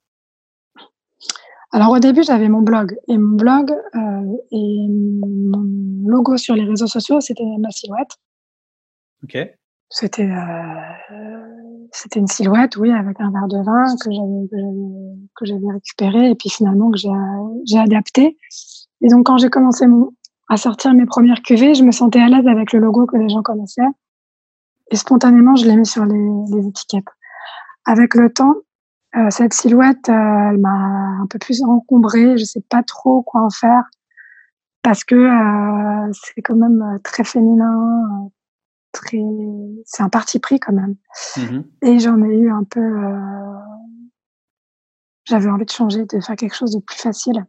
Alors 1.71 1.91
au 1.91 1.99
début, 1.99 2.23
j'avais 2.23 2.47
mon 2.47 2.61
blog 2.61 2.95
et 3.07 3.17
mon 3.17 3.35
blog 3.35 3.71
euh, 3.71 4.37
et 4.51 4.87
mon 4.87 6.07
logo 6.07 6.37
sur 6.37 6.55
les 6.55 6.63
réseaux 6.63 6.87
sociaux, 6.87 7.19
c'était 7.19 7.43
ma 7.59 7.71
silhouette. 7.71 8.11
Ok. 9.23 9.37
C'était 9.89 10.29
euh, 10.29 11.66
c'était 11.91 12.19
une 12.19 12.27
silhouette, 12.27 12.77
oui, 12.77 12.91
avec 12.91 13.19
un 13.19 13.31
verre 13.31 13.47
de 13.47 13.63
vin 13.63 13.85
que 14.01 14.11
j'avais 14.11 14.47
que 15.35 15.45
j'avais 15.45 15.71
récupéré 15.71 16.31
et 16.31 16.35
puis 16.35 16.49
finalement 16.49 16.91
que 16.91 16.97
j'ai 16.97 17.09
j'ai 17.65 17.79
adapté. 17.79 18.37
Et 19.01 19.07
donc 19.09 19.25
quand 19.25 19.37
j'ai 19.37 19.49
commencé 19.49 19.87
mon, 19.87 20.11
à 20.49 20.57
sortir 20.57 20.93
mes 20.93 21.05
premières 21.05 21.41
cuvées, 21.41 21.75
je 21.75 21.83
me 21.83 21.91
sentais 21.91 22.19
à 22.19 22.27
l'aise 22.29 22.47
avec 22.47 22.73
le 22.73 22.79
logo 22.79 23.05
que 23.05 23.17
les 23.17 23.29
gens 23.29 23.41
connaissaient 23.41 23.81
et 24.91 24.95
spontanément 24.95 25.55
je 25.55 25.65
l'ai 25.65 25.75
mis 25.75 25.85
sur 25.85 26.05
les, 26.05 26.29
les 26.51 26.67
étiquettes. 26.67 27.07
Avec 27.85 28.15
le 28.15 28.31
temps, 28.31 28.55
euh, 29.15 29.29
cette 29.29 29.53
silhouette, 29.53 30.09
euh, 30.09 30.49
elle 30.49 30.57
m'a 30.57 31.21
un 31.21 31.27
peu 31.29 31.39
plus 31.39 31.63
encombrée. 31.63 32.37
Je 32.37 32.43
sais 32.43 32.63
pas 32.69 32.83
trop 32.83 33.21
quoi 33.21 33.41
en 33.41 33.49
faire 33.49 33.83
parce 34.83 35.03
que 35.03 35.15
euh, 35.15 36.11
c'est 36.13 36.41
quand 36.41 36.55
même 36.55 36.99
très 37.03 37.23
féminin, 37.25 38.29
très. 38.97 39.19
C'est 39.85 40.03
un 40.03 40.09
parti 40.09 40.39
pris 40.39 40.59
quand 40.59 40.73
même. 40.73 40.95
Mmh 41.37 41.61
Et 41.81 41.99
j'en 41.99 42.21
ai 42.23 42.35
eu 42.35 42.51
un 42.51 42.63
peu. 42.63 42.81
J'avais 45.25 45.49
envie 45.49 45.65
de 45.65 45.71
changer, 45.71 46.05
de 46.05 46.19
faire 46.19 46.35
quelque 46.35 46.55
chose 46.55 46.71
de 46.71 46.79
plus 46.79 46.97
facile, 46.97 47.45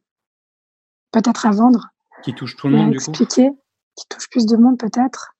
peut-être 1.12 1.46
à 1.46 1.50
vendre. 1.50 1.88
Qui 2.22 2.34
touche 2.34 2.56
tout 2.56 2.68
le 2.68 2.76
monde, 2.76 2.90
du 2.90 2.98
coup. 2.98 3.10
Expliquer, 3.10 3.50
qui 3.94 4.04
touche 4.08 4.28
plus 4.30 4.46
de 4.46 4.56
monde 4.56 4.78
peut-être, 4.78 5.36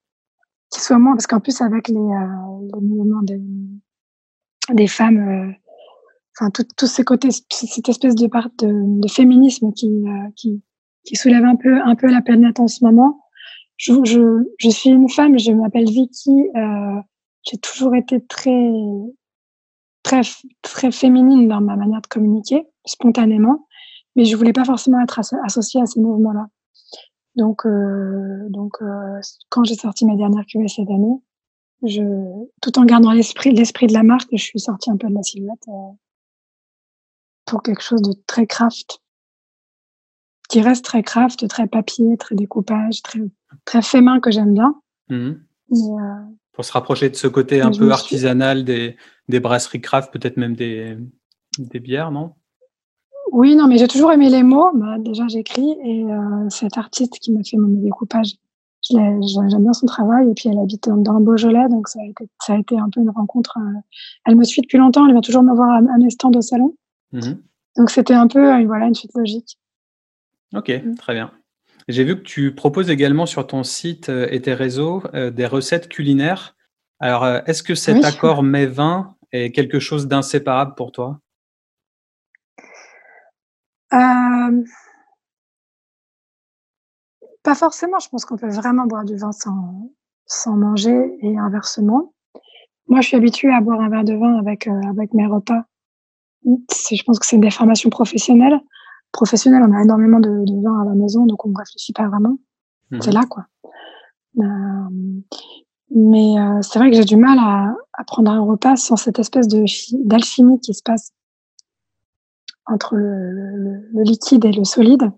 qui 0.71 0.81
soit 0.81 0.99
moins, 0.99 1.15
parce 1.15 1.27
qu'en 1.27 1.41
plus 1.41 1.61
avec 1.61 1.89
les, 1.89 1.95
les 1.95 2.81
mouvements 2.81 3.23
des, 3.23 3.41
des 4.73 4.87
femmes 4.87 5.57
enfin 6.39 6.51
tous 6.77 6.87
ces 6.87 7.05
côtés, 7.05 7.31
cette 7.31 7.89
espèce 7.89 8.15
de 8.15 8.27
part 8.27 8.49
de, 8.59 9.01
de 9.01 9.09
féminisme 9.09 9.73
qui, 9.73 9.89
euh, 9.89 10.31
qui, 10.37 10.63
qui 11.05 11.17
soulève 11.17 11.45
un 11.45 11.57
peu 11.57 11.81
un 11.81 11.95
peu 11.95 12.07
la 12.07 12.23
planète 12.23 12.61
en 12.61 12.69
ce 12.69 12.85
moment. 12.85 13.21
Je, 13.79 13.93
je, 14.05 14.45
je 14.59 14.69
suis 14.69 14.91
une 14.91 15.09
femme, 15.09 15.39
je 15.39 15.53
m'appelle 15.53 15.89
Vicky. 15.89 16.31
Euh, 16.31 17.01
j'ai 17.45 17.59
toujours 17.59 17.95
été 17.95 18.25
très 18.27 18.71
très 20.03 20.21
très 20.63 20.91
féminine 20.91 21.49
dans 21.49 21.61
ma 21.61 21.77
manière 21.77 22.03
de 22.03 22.07
communiquer, 22.07 22.67
spontanément, 22.85 23.67
mais 24.17 24.25
je 24.25 24.37
voulais 24.37 24.53
pas 24.53 24.65
forcément 24.65 25.01
être 25.01 25.21
associée 25.45 25.81
à 25.81 25.87
ces 25.87 26.01
mouvements-là. 26.01 26.49
Donc 27.37 27.65
euh, 27.67 28.49
donc 28.51 28.83
euh, 28.83 29.21
quand 29.49 29.65
j'ai 29.65 29.77
sorti 29.77 30.05
ma 30.05 30.17
dernière 30.17 30.45
cuvée 30.45 30.69
cette 30.69 30.91
année, 30.91 31.23
je 31.85 32.03
tout 32.61 32.79
en 32.79 32.85
gardant 32.85 33.13
l'esprit 33.13 33.53
l'esprit 33.53 33.87
de 33.87 33.93
la 33.95 34.03
marque, 34.03 34.29
je 34.33 34.43
suis 34.43 34.61
sortie 34.61 34.91
un 34.91 34.97
peu 34.97 35.09
de 35.09 35.15
la 35.15 35.23
silhouette. 35.23 35.69
Euh, 35.69 35.93
pour 37.47 37.63
quelque 37.63 37.83
chose 37.83 38.03
de 38.03 38.13
très 38.27 38.47
craft, 38.47 39.01
qui 40.49 40.61
reste 40.61 40.85
très 40.85 41.03
craft, 41.03 41.49
très 41.49 41.67
papier, 41.67 42.17
très 42.19 42.35
découpage, 42.35 43.03
très, 43.03 43.21
très 43.65 43.83
fait 43.83 44.01
main 44.01 44.21
que 44.21 44.31
j'aime 44.31 44.55
bien. 44.55 44.75
Mmh. 45.09 45.31
Euh, 45.73 45.77
pour 46.53 46.65
se 46.65 46.73
rapprocher 46.73 47.09
de 47.09 47.17
ce 47.17 47.29
côté 47.29 47.61
un 47.61 47.71
peu 47.71 47.91
artisanal 47.93 48.65
des, 48.65 48.97
des 49.29 49.41
brasseries 49.41 49.81
craft, 49.81 50.13
peut-être 50.13 50.37
même 50.37 50.57
des, 50.57 50.97
des 51.59 51.81
bières, 51.81 52.11
non? 52.11 52.33
Oui, 53.31 53.55
non, 53.55 53.69
mais 53.69 53.79
j'ai 53.79 53.89
toujours 53.89 54.11
aimé 54.11 54.29
les 54.31 54.43
mots. 54.43 54.71
Bah, 54.75 54.97
déjà, 54.99 55.29
j'écris 55.29 55.77
et 55.85 56.05
euh, 56.05 56.49
cet 56.49 56.79
artiste 56.79 57.19
qui 57.21 57.31
m'a 57.33 57.43
fait 57.45 57.59
mon 57.59 57.69
découpage, 57.69 58.33
j'aime 58.83 59.21
bien 59.63 59.73
son 59.73 59.87
travail. 59.87 60.31
Et 60.31 60.35
puis, 60.35 60.49
elle 60.49 60.59
habite 60.59 60.89
dans 60.89 61.19
le 61.19 61.25
Beaujolais, 61.25 61.69
donc 61.69 61.89
ça 61.89 62.01
a 62.01 62.07
été, 62.07 62.29
ça 62.41 62.55
a 62.55 62.59
été 62.59 62.79
un 62.79 62.89
peu 62.91 63.01
une 63.01 63.11
rencontre. 63.11 63.59
Euh, 63.59 63.81
elle 64.25 64.37
me 64.37 64.45
suit 64.45 64.63
depuis 64.63 64.79
longtemps, 64.79 65.07
elle 65.07 65.13
vient 65.13 65.21
toujours 65.21 65.43
me 65.43 65.55
voir 65.55 65.71
à, 65.71 65.77
à 65.77 65.99
mes 65.99 66.11
stands 66.11 66.33
au 66.35 66.41
salon. 66.41 66.75
Mmh 67.13 67.35
Donc 67.77 67.91
c'était 67.91 68.15
un 68.15 68.27
peu 68.27 68.53
euh, 68.53 68.67
voilà, 68.67 68.87
une 68.87 68.95
suite 68.95 69.13
logique. 69.15 69.59
Ok, 70.55 70.71
mmh. 70.71 70.95
très 70.95 71.15
bien. 71.15 71.31
J'ai 71.89 72.05
vu 72.05 72.17
que 72.17 72.23
tu 72.23 72.55
proposes 72.55 72.91
également 72.91 73.27
sur 73.27 73.47
ton 73.47 73.65
site 73.65 74.09
euh, 74.09 74.29
et 74.31 74.43
tes 74.43 74.55
réseaux 74.55 75.03
euh, 75.15 75.31
des 75.31 75.47
recettes 75.47 75.89
culinaires. 75.89 76.57
Alors, 77.01 77.25
est-ce 77.47 77.63
que 77.63 77.75
cet 77.75 78.05
accord 78.05 78.43
mets-vin 78.43 79.15
est 79.33 79.53
quelque 79.53 79.79
chose 79.79 80.09
d'inséparable 80.09 80.75
pour 80.75 80.91
toi? 80.91 81.21
Pas 83.91 84.51
forcément. 87.55 88.01
Je 88.01 88.09
pense 88.09 88.25
qu'on 88.25 88.37
peut 88.37 88.51
vraiment 88.51 88.87
boire 88.87 89.05
du 89.05 89.17
vin 89.17 89.31
sans, 89.31 89.93
sans 90.27 90.57
manger 90.57 91.17
et 91.23 91.39
inversement. 91.39 92.13
Moi, 92.89 93.01
je 93.01 93.07
suis 93.07 93.17
habituée 93.17 93.53
à 93.53 93.61
boire 93.61 93.81
un 93.81 93.89
verre 93.89 94.05
de 94.05 94.15
vin 94.15 94.37
avec, 94.39 94.67
avec 94.67 95.15
mes 95.15 95.27
repas 95.27 95.63
je 96.45 97.03
pense 97.05 97.19
que 97.19 97.27
c'est 97.27 97.39
des 97.39 97.51
formations 97.51 97.91
professionnelles. 97.91 98.61
Professionnelles, 99.13 99.63
on 99.67 99.75
a 99.75 99.83
énormément 99.83 100.21
de, 100.21 100.45
de 100.45 100.63
vin 100.63 100.81
à 100.81 100.85
la 100.85 100.95
maison, 100.95 101.27
donc 101.27 101.45
on 101.45 101.51
ne 101.51 101.57
réfléchit 101.57 101.93
pas 101.93 102.09
vraiment. 102.09 102.39
Mmh 102.91 103.01
c'est 103.03 103.13
là, 103.13 103.25
quoi. 103.29 103.45
Euh, 104.39 104.43
mais 105.95 106.39
euh, 106.39 106.63
c'est 106.63 106.79
vrai 106.79 106.91
que 106.91 106.97
j'ai 106.97 107.05
du 107.05 107.17
mal 107.17 107.39
à, 107.39 107.75
à, 107.95 108.05
prendre 108.05 108.31
un 108.31 108.41
repas 108.41 108.77
sans 108.77 108.97
cette 108.97 109.19
espèce 109.19 109.49
de 109.49 109.65
d'alchimie 110.05 110.61
qui 110.61 110.75
se 110.75 110.83
passe 110.83 111.13
entre 112.67 112.97
le, 112.97 113.31
le, 113.31 113.89
le, 113.93 114.03
liquide 114.03 114.45
et 114.45 114.53
le 114.53 114.65
solide. 114.65 115.11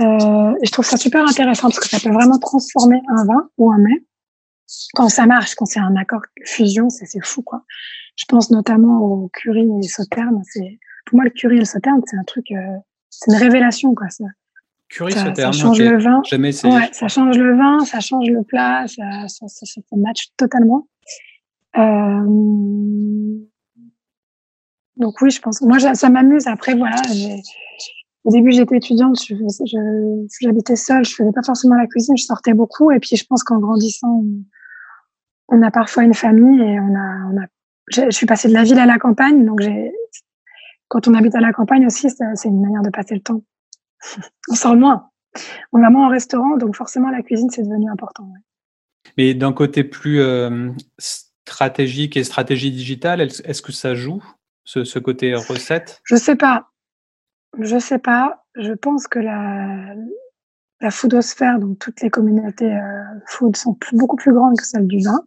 Euh, 0.00 0.52
je 0.62 0.70
trouve 0.72 0.84
ça 0.84 0.96
super 0.96 1.24
intéressant 1.24 1.68
parce 1.68 1.78
que 1.78 1.88
ça 1.88 1.98
peut 2.00 2.12
vraiment 2.12 2.38
transformer 2.38 3.00
un 3.08 3.24
vin 3.24 3.48
ou 3.56 3.72
un 3.72 3.78
mets 3.78 4.04
quand 4.94 5.08
ça 5.08 5.26
marche, 5.26 5.54
quand 5.54 5.66
c'est 5.66 5.80
un 5.80 5.96
accord 5.96 6.22
fusion, 6.44 6.88
c'est 6.90 7.06
fou 7.24 7.42
quoi. 7.42 7.64
Je 8.16 8.24
pense 8.26 8.50
notamment 8.50 9.00
au 9.00 9.28
curry 9.32 9.62
et 9.62 9.68
au 9.68 9.82
sauterne. 9.82 10.42
C'est 10.44 10.78
pour 11.04 11.16
moi 11.16 11.24
le 11.24 11.30
curry 11.30 11.56
et 11.56 11.60
le 11.60 11.64
sauterne, 11.64 12.00
c'est 12.06 12.16
un 12.16 12.24
truc, 12.24 12.50
euh, 12.50 12.76
c'est 13.18 13.32
une 13.32 13.38
révélation 13.38 13.94
quoi. 13.94 14.08
Ça, 14.10 14.24
curry 14.88 15.12
ça, 15.12 15.34
ça 15.34 15.52
change 15.52 15.80
le 15.80 15.98
vin. 15.98 16.22
Jamais 16.24 16.66
ouais, 16.66 16.88
ça 16.92 17.08
change 17.08 17.38
le 17.38 17.56
vin, 17.56 17.80
ça 17.84 18.00
change 18.00 18.28
le 18.28 18.42
plat, 18.42 18.86
ça, 18.86 19.28
ça, 19.28 19.48
ça, 19.48 19.66
ça 19.66 19.96
match 19.96 20.28
totalement. 20.36 20.86
Euh... 21.76 22.24
Donc 24.96 25.20
oui, 25.20 25.30
je 25.30 25.40
pense. 25.40 25.60
Moi, 25.60 25.78
ça 25.94 26.08
m'amuse. 26.08 26.46
Après, 26.46 26.74
voilà, 26.74 26.96
au 28.24 28.32
début, 28.32 28.50
j'étais 28.50 28.76
étudiante, 28.76 29.18
j'habitais 30.40 30.76
seule, 30.76 31.04
je 31.04 31.14
faisais 31.14 31.32
pas 31.32 31.42
forcément 31.44 31.76
la 31.76 31.86
cuisine, 31.86 32.16
je 32.16 32.24
sortais 32.24 32.54
beaucoup. 32.54 32.90
Et 32.90 32.98
puis, 32.98 33.16
je 33.16 33.24
pense 33.26 33.44
qu'en 33.44 33.58
grandissant, 33.58 34.24
on 35.48 35.62
a 35.62 35.70
parfois 35.70 36.04
une 36.04 36.14
famille 36.14 36.60
et 36.60 36.80
on 36.80 36.94
a, 36.94 37.32
on 37.32 37.42
a 37.42 37.46
je 37.88 38.10
suis 38.10 38.26
passée 38.26 38.48
de 38.48 38.52
la 38.52 38.64
ville 38.64 38.78
à 38.78 38.86
la 38.86 38.98
campagne, 38.98 39.44
donc 39.44 39.60
j'ai, 39.60 39.92
quand 40.88 41.08
on 41.08 41.14
habite 41.14 41.34
à 41.34 41.40
la 41.40 41.52
campagne 41.52 41.86
aussi, 41.86 42.08
c'est 42.10 42.48
une 42.48 42.60
manière 42.60 42.82
de 42.82 42.90
passer 42.90 43.14
le 43.14 43.20
temps. 43.20 43.42
on 44.50 44.54
sort 44.54 44.76
moins. 44.76 45.10
On 45.72 45.80
va 45.80 45.90
moins 45.90 46.06
au 46.06 46.10
restaurant, 46.10 46.56
donc 46.56 46.74
forcément 46.74 47.10
la 47.10 47.22
cuisine 47.22 47.50
c'est 47.50 47.62
devenu 47.62 47.90
important. 47.90 48.24
Ouais. 48.24 48.40
Mais 49.16 49.34
d'un 49.34 49.52
côté 49.52 49.84
plus 49.84 50.20
euh, 50.20 50.70
stratégique 50.98 52.16
et 52.16 52.24
stratégie 52.24 52.70
digitale, 52.70 53.20
est-ce 53.20 53.62
que 53.62 53.72
ça 53.72 53.94
joue 53.94 54.22
ce, 54.64 54.84
ce 54.84 54.98
côté 54.98 55.34
recette? 55.34 56.00
Je 56.04 56.16
sais 56.16 56.36
pas. 56.36 56.70
Je 57.58 57.78
sais 57.78 57.98
pas. 57.98 58.44
Je 58.54 58.72
pense 58.72 59.06
que 59.06 59.18
la, 59.18 59.94
la 60.80 60.90
foodosphère, 60.90 61.58
donc 61.58 61.78
toutes 61.78 62.00
les 62.00 62.10
communautés 62.10 62.72
euh, 62.72 63.02
food 63.26 63.56
sont 63.56 63.74
plus, 63.74 63.96
beaucoup 63.96 64.16
plus 64.16 64.32
grandes 64.32 64.56
que 64.56 64.66
celles 64.66 64.86
du 64.86 65.02
vin. 65.02 65.20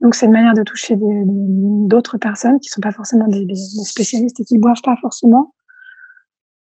Donc 0.00 0.14
c'est 0.14 0.26
une 0.26 0.32
manière 0.32 0.54
de 0.54 0.62
toucher 0.62 0.96
d'autres 0.98 2.16
personnes 2.16 2.58
qui 2.58 2.68
sont 2.68 2.80
pas 2.80 2.92
forcément 2.92 3.26
des, 3.28 3.44
des, 3.44 3.54
spécialistes 3.54 4.40
et 4.40 4.44
qui 4.44 4.58
boivent 4.58 4.80
pas 4.82 4.96
forcément. 5.00 5.54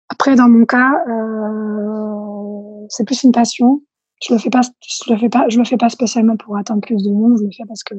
Après, 0.09 0.35
dans 0.35 0.50
mon 0.50 0.65
cas, 0.65 0.91
euh, 1.07 2.85
c'est 2.89 3.05
plus 3.05 3.23
une 3.23 3.31
passion. 3.31 3.81
Je 4.21 4.33
le 4.33 4.39
fais 4.39 4.50
pas, 4.50 4.61
je 4.61 5.13
le 5.13 5.17
fais 5.17 5.29
pas, 5.29 5.47
je 5.47 5.57
le 5.57 5.63
fais 5.63 5.77
pas 5.77 5.89
spécialement 5.89 6.35
pour 6.35 6.57
atteindre 6.57 6.81
plus 6.81 7.01
de 7.01 7.11
monde. 7.11 7.38
Je 7.39 7.45
le 7.45 7.51
fais 7.55 7.63
parce 7.65 7.83
que 7.83 7.95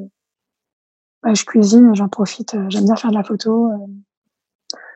bah, 1.22 1.32
je 1.32 1.44
cuisine, 1.44 1.94
j'en 1.94 2.08
profite. 2.08 2.54
Euh, 2.54 2.66
j'aime 2.68 2.84
bien 2.84 2.96
faire 2.96 3.10
de 3.10 3.16
la 3.16 3.24
photo 3.24 3.70
euh, 3.70 3.76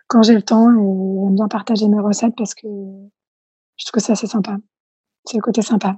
quand 0.08 0.22
j'ai 0.22 0.34
le 0.34 0.42
temps 0.42 0.70
et 0.70 1.24
j'aime 1.24 1.34
bien 1.34 1.48
partager 1.48 1.88
mes 1.88 2.00
recettes 2.00 2.34
parce 2.36 2.54
que 2.54 2.68
je 2.68 3.84
trouve 3.86 3.92
que 3.92 4.00
c'est 4.00 4.12
assez 4.12 4.26
sympa. 4.26 4.58
C'est 5.24 5.38
le 5.38 5.42
côté 5.42 5.62
sympa. 5.62 5.96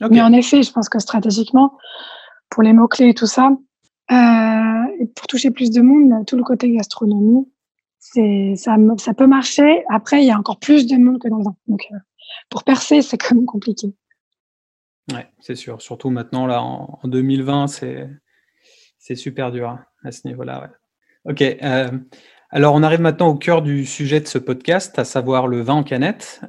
Mais 0.00 0.22
en 0.22 0.32
effet, 0.32 0.62
je 0.62 0.72
pense 0.72 0.88
que 0.88 0.98
stratégiquement, 0.98 1.76
pour 2.54 2.62
les 2.62 2.72
mots-clés 2.72 3.08
et 3.08 3.14
tout 3.14 3.26
ça. 3.26 3.50
Euh, 4.12 5.06
pour 5.16 5.26
toucher 5.26 5.50
plus 5.50 5.70
de 5.72 5.80
monde, 5.80 6.24
tout 6.24 6.36
le 6.36 6.44
côté 6.44 6.70
gastronomie, 6.70 7.50
c'est 7.98 8.54
ça, 8.56 8.76
peut 9.16 9.26
marcher. 9.26 9.82
Après, 9.90 10.22
il 10.22 10.26
y 10.26 10.30
a 10.30 10.38
encore 10.38 10.60
plus 10.60 10.86
de 10.86 10.96
monde 10.96 11.20
que 11.20 11.28
dans 11.28 11.38
le 11.38 11.44
vin. 11.44 11.56
Donc, 11.66 11.84
euh, 11.92 11.96
pour 12.50 12.62
percer, 12.62 13.02
c'est 13.02 13.18
quand 13.18 13.34
même 13.34 13.44
compliqué. 13.44 13.88
Ouais, 15.12 15.26
c'est 15.40 15.56
sûr. 15.56 15.82
Surtout 15.82 16.10
maintenant, 16.10 16.46
là, 16.46 16.62
en, 16.62 17.00
2020, 17.04 17.66
c'est 17.66 18.08
c'est 18.98 19.16
super 19.16 19.50
dur 19.50 19.70
hein, 19.70 19.84
à 20.04 20.12
ce 20.12 20.26
niveau-là. 20.28 20.70
Ok. 21.24 21.42
Euh, 21.42 21.90
alors, 22.50 22.74
on 22.74 22.84
arrive 22.84 23.00
maintenant 23.00 23.28
au 23.28 23.34
cœur 23.34 23.62
du 23.62 23.84
sujet 23.84 24.20
de 24.20 24.28
ce 24.28 24.38
podcast, 24.38 24.96
à 24.98 25.04
savoir 25.04 25.48
le 25.48 25.60
vin 25.60 25.74
en 25.74 25.82
canette. 25.82 26.40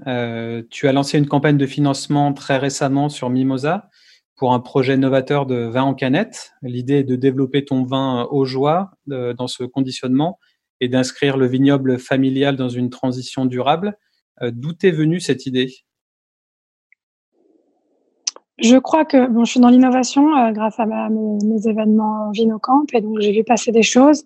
Tu 0.70 0.88
as 0.88 0.92
lancé 0.92 1.18
une 1.18 1.28
campagne 1.28 1.58
de 1.58 1.66
financement 1.66 2.32
très 2.32 2.58
récemment 2.58 3.10
sur 3.10 3.32
Mimosa 3.32 3.90
pour 4.36 4.54
un 4.54 4.60
projet 4.60 4.98
novateur 4.98 5.46
de 5.46 5.56
vin 5.56 5.84
en 5.84 5.94
canette. 5.94 6.54
L'idée 6.62 6.96
est 6.96 7.04
de 7.04 7.16
développer 7.16 7.64
ton 7.66 7.84
vin 7.84 8.28
au 8.32 8.46
joie 8.46 8.92
dans 9.08 9.48
ce 9.48 9.64
conditionnement 9.64 10.40
et 10.82 10.90
d'inscrire 10.90 11.38
le 11.38 11.48
vignoble 11.48 12.00
familial 12.00 12.58
dans 12.58 12.70
une 12.70 12.90
transition 12.90 13.46
durable. 13.46 13.98
D'où 14.42 14.74
est 14.84 14.92
venue 14.92 15.22
cette 15.22 15.46
idée? 15.46 15.74
Je 18.58 18.78
crois 18.78 19.04
que 19.04 19.28
bon, 19.28 19.44
je 19.44 19.52
suis 19.52 19.60
dans 19.60 19.70
l'innovation 19.70 20.52
grâce 20.52 20.80
à 20.80 20.86
mes, 20.86 21.68
événements 21.68 22.32
Vinocamp 22.32 22.86
et 22.94 23.02
donc 23.02 23.20
j'ai 23.20 23.34
vu 23.34 23.44
passer 23.44 23.72
des 23.72 23.84
choses. 23.84 24.24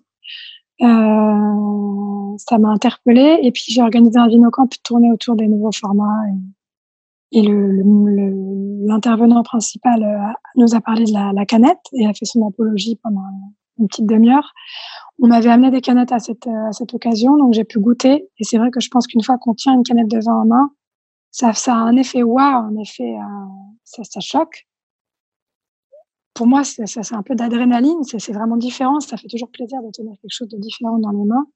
Euh, 0.82 2.36
ça 2.38 2.58
m'a 2.58 2.68
interpellée 2.70 3.38
et 3.42 3.50
puis 3.50 3.64
j'ai 3.68 3.82
organisé 3.82 4.18
un 4.18 4.28
Vinocamp 4.28 4.68
tourné 4.84 5.10
autour 5.10 5.34
des 5.34 5.48
nouveaux 5.48 5.72
formats 5.72 6.22
et, 7.32 7.42
le, 7.42 7.82
principal 9.44 10.02
euh, 10.02 10.32
nous 10.56 10.74
a 10.74 10.80
parlé 10.80 11.04
de 11.04 11.12
la, 11.12 11.32
la, 11.32 11.46
canette 11.46 11.78
et 11.92 12.06
a 12.06 12.12
fait 12.12 12.24
son 12.24 12.46
apologie 12.46 12.98
pendant 13.02 13.22
une 13.78 13.86
petite 13.88 14.06
demi-heure. 14.06 14.52
On 15.22 15.28
m'avait 15.28 15.50
amené 15.50 15.70
des 15.70 15.80
canettes 15.80 16.12
à 16.12 16.18
cette, 16.18 16.46
à 16.46 16.72
cette 16.72 16.94
occasion, 16.94 17.36
donc 17.36 17.52
j'ai 17.52 17.64
pu 17.64 17.78
goûter. 17.78 18.28
Et 18.38 18.44
c'est 18.44 18.58
vrai 18.58 18.70
que 18.70 18.80
je 18.80 18.88
pense 18.88 19.06
qu'une 19.06 19.22
fois 19.22 19.38
qu'on 19.38 19.54
tient 19.54 19.74
une 19.74 19.82
canette 19.82 20.08
de 20.08 20.18
vin 20.18 20.42
en 20.42 20.46
main, 20.46 20.70
ça, 21.30 21.52
ça 21.52 21.74
a 21.74 21.78
un 21.78 21.96
effet 21.96 22.22
waouh, 22.22 22.42
un 22.42 22.76
effet, 22.78 23.14
euh, 23.16 23.46
ça, 23.84 24.02
ça 24.04 24.20
choque 24.20 24.66
pour 26.40 26.46
moi, 26.46 26.64
c'est 26.64 27.12
un 27.12 27.22
peu 27.22 27.34
d'adrénaline, 27.34 28.02
c'est 28.02 28.32
vraiment 28.32 28.56
différent. 28.56 29.00
Ça 29.00 29.18
fait 29.18 29.28
toujours 29.28 29.50
plaisir 29.50 29.82
de 29.82 29.90
tenir 29.90 30.16
quelque 30.22 30.32
chose 30.32 30.48
de 30.48 30.56
différent 30.56 30.98
dans 30.98 31.10
les 31.10 31.24
mains. 31.24 31.46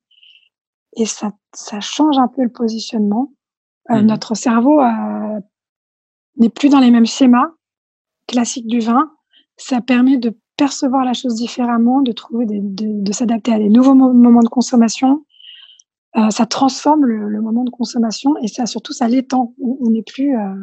Et 0.97 1.07
ça, 1.07 1.33
ça 1.55 1.81
change 1.81 2.19
un 2.19 2.29
peu 2.29 2.43
le 2.43 2.53
positionnement. 2.53 3.33
Euh, 3.91 4.03
mmh 4.03 4.07
notre 4.07 4.35
cerveau 4.35 4.81
euh, 4.81 5.41
n'est 6.37 6.49
plus 6.49 6.69
dans 6.69 6.81
les 6.81 6.91
mêmes 6.91 7.07
schémas 7.07 7.50
classiques 8.26 8.67
du 8.67 8.81
vin. 8.81 9.12
Ça 9.57 9.81
permet 9.81 10.19
de 10.19 10.37
percevoir 10.57 11.05
la 11.05 11.12
chose 11.12 11.35
différemment, 11.35 12.00
de 12.00 12.12
trouver 12.12 12.47
des, 12.47 12.61
de, 12.61 13.03
de 13.03 13.12
s'adapter 13.12 13.53
à 13.53 13.59
des 13.59 13.69
nouveaux 13.69 13.95
moments 13.95 14.43
de 14.43 14.49
consommation. 14.49 15.25
Euh, 16.17 16.31
ça 16.31 16.47
transforme 16.47 17.05
le, 17.05 17.29
le, 17.29 17.41
moment 17.41 17.64
de 17.64 17.71
consommation 17.71 18.37
et 18.38 18.49
ça 18.49 18.67
surtout 18.67 18.93
ça 18.93 19.09
l'étend. 19.09 19.55
On 19.61 19.91
n'est 19.91 20.03
plus, 20.03 20.37
euh, 20.37 20.55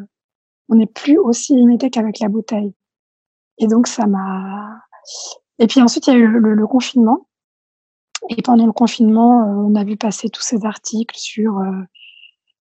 on 0.70 0.76
n'est 0.76 0.88
plus 0.88 1.18
aussi 1.18 1.56
limité 1.56 1.90
qu'avec 1.90 2.20
la 2.20 2.30
bouteille. 2.30 2.74
Et 3.62 3.68
donc, 3.68 3.88
ça 3.88 4.08
m'a. 4.08 4.82
Et 5.60 5.68
puis 5.68 5.82
ensuite, 5.82 6.08
il 6.08 6.14
y 6.14 6.16
a 6.16 6.20
eu 6.20 6.28
le, 6.28 6.68
confinement. 6.68 7.28
Et 8.30 8.42
pendant 8.42 8.66
le 8.66 8.72
confinement, 8.72 9.42
euh, 9.44 9.68
on 9.68 9.76
a 9.76 9.84
vu 9.84 9.98
passer 9.98 10.30
tous 10.30 10.42
ces 10.42 10.66
articles 10.66 11.16
sur 11.16 11.60
euh, 11.60 11.72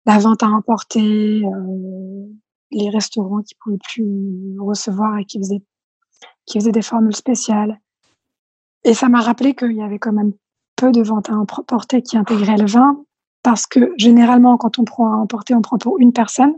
la 0.07 0.19
vente 0.19 0.43
à 0.43 0.49
emporter, 0.49 1.43
euh, 1.45 2.27
les 2.71 2.91
restaurants 2.91 3.43
qui 3.43 3.55
pouvaient 3.57 3.79
plus 3.79 4.57
recevoir 4.61 5.19
et 5.19 5.25
qui 5.25 5.39
faisaient, 5.39 5.63
qui 6.45 6.59
faisaient 6.59 6.73
des 6.73 6.83
formules 6.83 7.17
spéciales. 7.17 7.81
Et 8.85 8.95
ça 8.95 9.09
m'a 9.09 9.21
rappelé 9.21 9.55
qu'il 9.55 9.73
y 9.73 9.83
avait 9.83 9.99
quand 9.99 10.13
même 10.13 10.33
peu 10.77 10.93
de 10.93 11.03
ventes 11.03 11.31
à 11.31 11.35
emporter 11.35 12.03
qui 12.03 12.17
intégraient 12.17 12.59
le 12.59 12.67
vin, 12.67 13.05
parce 13.43 13.67
que 13.67 13.93
généralement, 13.97 14.57
quand 14.57 14.79
on 14.79 14.85
prend 14.85 15.13
à 15.13 15.17
emporter, 15.17 15.55
on 15.55 15.63
prend 15.63 15.79
pour 15.79 15.99
une 15.99 16.13
personne 16.13 16.55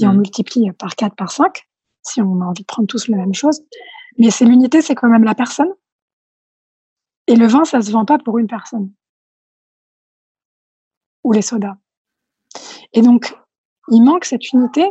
et 0.00 0.06
on 0.06 0.12
mmh. 0.12 0.16
multiplie 0.18 0.72
par 0.72 0.94
4, 0.94 1.14
par 1.16 1.30
5 1.30 1.66
si 2.06 2.22
on 2.22 2.40
a 2.40 2.44
envie 2.44 2.62
de 2.62 2.66
prendre 2.66 2.86
tous 2.86 3.08
la 3.08 3.16
même 3.16 3.34
chose. 3.34 3.62
Mais 4.18 4.30
c'est 4.30 4.44
l'unité, 4.44 4.80
c'est 4.80 4.94
quand 4.94 5.08
même 5.08 5.24
la 5.24 5.34
personne. 5.34 5.72
Et 7.26 7.36
le 7.36 7.46
vin, 7.46 7.64
ça 7.64 7.82
se 7.82 7.90
vend 7.90 8.04
pas 8.04 8.18
pour 8.18 8.38
une 8.38 8.46
personne. 8.46 8.92
Ou 11.24 11.32
les 11.32 11.42
sodas. 11.42 11.76
Et 12.92 13.02
donc, 13.02 13.36
il 13.88 14.02
manque 14.02 14.24
cette 14.24 14.52
unité 14.52 14.88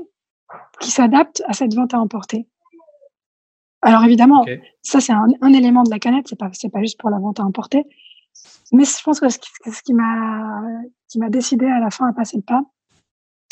qui 0.79 0.91
s'adapte 0.91 1.43
à 1.47 1.53
cette 1.53 1.73
vente 1.73 1.93
à 1.93 1.99
emporter. 1.99 2.47
Alors 3.81 4.03
évidemment, 4.03 4.45
ça 4.81 4.99
c'est 4.99 5.13
un, 5.13 5.53
élément 5.53 5.83
de 5.83 5.89
la 5.89 5.99
canette, 5.99 6.27
c'est 6.27 6.39
pas 6.39 6.49
c'est 6.53 6.69
pas 6.69 6.81
juste 6.81 6.99
pour 6.99 7.09
la 7.09 7.19
vente 7.19 7.39
à 7.39 7.43
emporter, 7.43 7.83
mais 8.71 8.83
je 8.83 9.03
pense 9.03 9.19
que 9.19 9.29
ce 9.29 9.37
qui, 9.37 9.49
ce 9.71 9.81
qui 9.83 9.93
m'a 9.93 10.61
qui 11.07 11.19
m'a 11.19 11.29
décidé 11.29 11.67
à 11.67 11.79
la 11.79 11.91
fin 11.91 12.07
à 12.07 12.13
passer 12.13 12.37
le 12.37 12.43
pas 12.43 12.63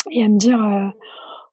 et 0.09 0.23
à 0.23 0.27
me 0.27 0.37
dire 0.37 0.63
euh, 0.63 0.89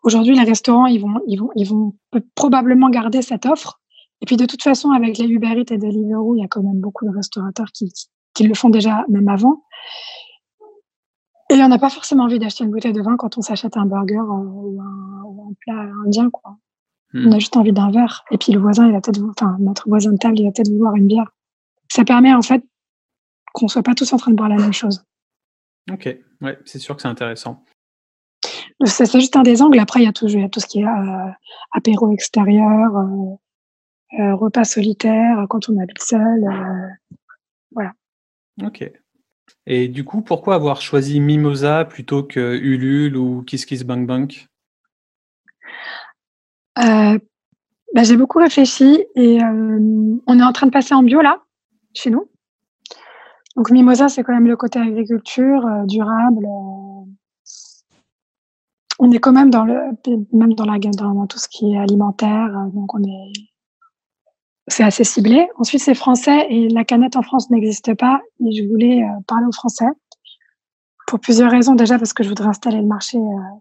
Aujourd'hui, 0.03 0.35
les 0.35 0.45
restaurants, 0.45 0.87
ils 0.87 1.01
vont, 1.01 1.21
ils 1.27 1.39
vont, 1.39 1.51
ils 1.57 1.69
vont 1.69 1.95
probablement 2.35 2.89
garder 2.89 3.21
cette 3.23 3.47
offre. 3.47 3.81
Et 4.23 4.27
puis, 4.27 4.37
de 4.37 4.47
toute 4.47 4.63
façon, 4.63 4.91
avec 4.91 5.19
les 5.19 5.27
Uber 5.27 5.61
Eats 5.61 5.75
et 5.75 5.79
Deliveroo, 5.79 6.37
il 6.37 6.41
y 6.41 6.45
a 6.45 6.49
quand 6.49 6.63
même 6.63 6.81
beaucoup 6.81 7.05
de 7.05 7.15
restaurateurs 7.15 7.71
qui, 7.73 7.93
qui, 8.35 8.45
le 8.45 8.55
font 8.55 8.71
déjà 8.71 9.05
même 9.09 9.29
avant. 9.29 9.63
Et 11.51 11.63
on 11.63 11.69
n'a 11.69 11.79
pas 11.79 11.91
forcément 11.91 12.25
envie 12.25 12.39
d'acheter 12.39 12.63
une 12.63 12.71
bouteille 12.71 12.93
de 12.93 13.03
vin 13.03 13.17
quand 13.17 13.37
on 13.37 13.43
s'achète 13.43 13.77
un 13.77 13.85
burger 13.85 14.21
ou 14.21 14.81
un, 14.81 15.53
plat 15.61 15.91
indien, 16.07 16.31
quoi. 16.31 16.57
Hmm. 17.13 17.27
On 17.27 17.33
a 17.33 17.39
juste 17.41 17.57
envie 17.57 17.73
d'un 17.73 17.91
verre. 17.91 18.25
Et 18.31 18.39
puis, 18.39 18.53
le 18.53 18.61
voisin, 18.61 18.87
il 18.87 18.93
va 18.93 19.01
peut-être, 19.01 19.21
enfin, 19.37 19.57
notre 19.59 19.89
voisin 19.89 20.13
de 20.13 20.17
table, 20.17 20.39
il 20.39 20.45
va 20.45 20.53
peut-être 20.53 20.71
vouloir 20.71 20.95
une 20.95 21.09
bière. 21.09 21.33
Ça 21.89 22.05
permet, 22.05 22.33
en 22.33 22.43
fait, 22.43 22.63
qu'on 23.53 23.67
soit 23.67 23.83
pas 23.83 23.95
tous 23.95 24.13
en 24.13 24.17
train 24.17 24.31
de 24.31 24.37
boire 24.37 24.49
la 24.49 24.57
même 24.57 24.73
chose. 24.73 25.05
Ok, 25.91 26.09
ouais, 26.41 26.59
c'est 26.65 26.79
sûr 26.79 26.95
que 26.95 27.03
c'est 27.03 27.09
intéressant. 27.09 27.65
C'est 28.85 29.11
juste 29.13 29.35
un 29.35 29.43
des 29.43 29.61
angles. 29.61 29.81
Après, 29.81 30.01
il 30.01 30.05
y 30.05 30.09
a 30.09 30.13
tout, 30.13 30.29
il 30.29 30.41
y 30.41 30.45
a 30.45 30.49
tout 30.49 30.61
ce 30.61 30.67
qui 30.67 30.81
est 30.81 30.87
euh, 30.87 31.31
apéro 31.73 32.13
extérieur, 32.13 32.97
euh, 32.97 34.21
euh, 34.21 34.35
repas 34.37 34.65
solitaire 34.65 35.47
quand 35.49 35.69
on 35.69 35.79
habite 35.79 36.01
seul. 36.01 36.45
voilà. 37.73 37.93
Ok. 38.63 38.91
Et 39.67 39.89
du 39.89 40.05
coup, 40.05 40.23
pourquoi 40.23 40.55
avoir 40.55 40.81
choisi 40.81 41.21
Mimosa 41.21 41.85
plutôt 41.85 42.23
que 42.23 42.57
Ulule 42.57 43.17
ou 43.17 43.43
Kiss 43.43 43.67
Kiss 43.67 43.85
Bang 43.85 44.07
Bang? 44.07 44.33
Bah, 46.77 48.05
J'ai 48.05 48.17
beaucoup 48.17 48.39
réfléchi 48.39 49.05
et 49.17 49.39
on 49.43 50.39
est 50.39 50.43
en 50.43 50.53
train 50.53 50.67
de 50.67 50.73
passer 50.73 50.95
en 50.95 51.03
bio 51.03 51.21
là, 51.21 51.43
chez 51.95 52.11
nous. 52.11 52.31
Donc 53.57 53.71
Mimosa, 53.71 54.09
c'est 54.09 54.23
quand 54.23 54.33
même 54.33 54.47
le 54.47 54.57
côté 54.57 54.79
agriculture, 54.79 55.69
durable 55.87 56.47
on 59.01 59.11
est 59.11 59.19
quand 59.19 59.33
même 59.33 59.51
dans 59.51 59.65
le 59.65 59.75
même 60.33 60.55
dans 60.55 60.67
la 60.67 60.79
dans, 60.79 61.27
tout 61.27 61.39
ce 61.39 61.49
qui 61.49 61.73
est 61.73 61.79
alimentaire 61.79 62.57
euh, 62.57 62.69
donc 62.71 62.95
on 62.95 63.03
est 63.03 63.33
c'est 64.73 64.85
assez 64.85 65.05
ciblé. 65.05 65.49
Ensuite 65.57 65.81
c'est 65.81 65.95
français 65.95 66.47
et 66.49 66.69
la 66.69 66.85
canette 66.85 67.17
en 67.17 67.23
France 67.23 67.51
n'existe 67.51 67.95
pas. 67.95 68.21
Et 68.45 68.53
je 68.53 68.69
voulais 68.69 69.03
euh, 69.03 69.21
parler 69.27 69.47
au 69.47 69.53
français. 69.53 69.87
Pour 71.07 71.21
plusieurs 71.21 71.51
raisons. 71.51 71.75
Déjà 71.75 71.99
parce 71.99 72.13
que 72.13 72.23
je 72.23 72.29
voudrais 72.29 72.49
installer 72.49 72.81
le 72.81 72.87
marché 72.87 73.19
euh, 73.19 73.21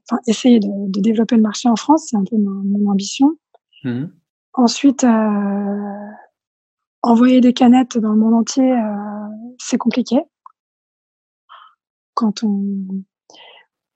enfin 0.09 0.19
essayer 0.27 0.59
de, 0.59 0.69
développer 1.01 1.35
le 1.35 1.41
marché 1.41 1.69
en 1.69 1.75
France. 1.75 2.07
C'est 2.09 2.17
un 2.17 2.23
peu 2.23 2.37
mon, 2.37 2.89
ambition. 2.89 3.35
Mmh. 3.85 4.07
ensuite 4.55 5.05
envoyer 7.01 7.39
des 7.39 7.53
canettes 7.53 7.97
dans 7.97 8.11
le 8.11 8.17
monde 8.17 8.33
entier 8.33 8.73
c'est 9.57 9.77
compliqué. 9.77 10.19
Quand 12.13 12.43
on 12.43 12.75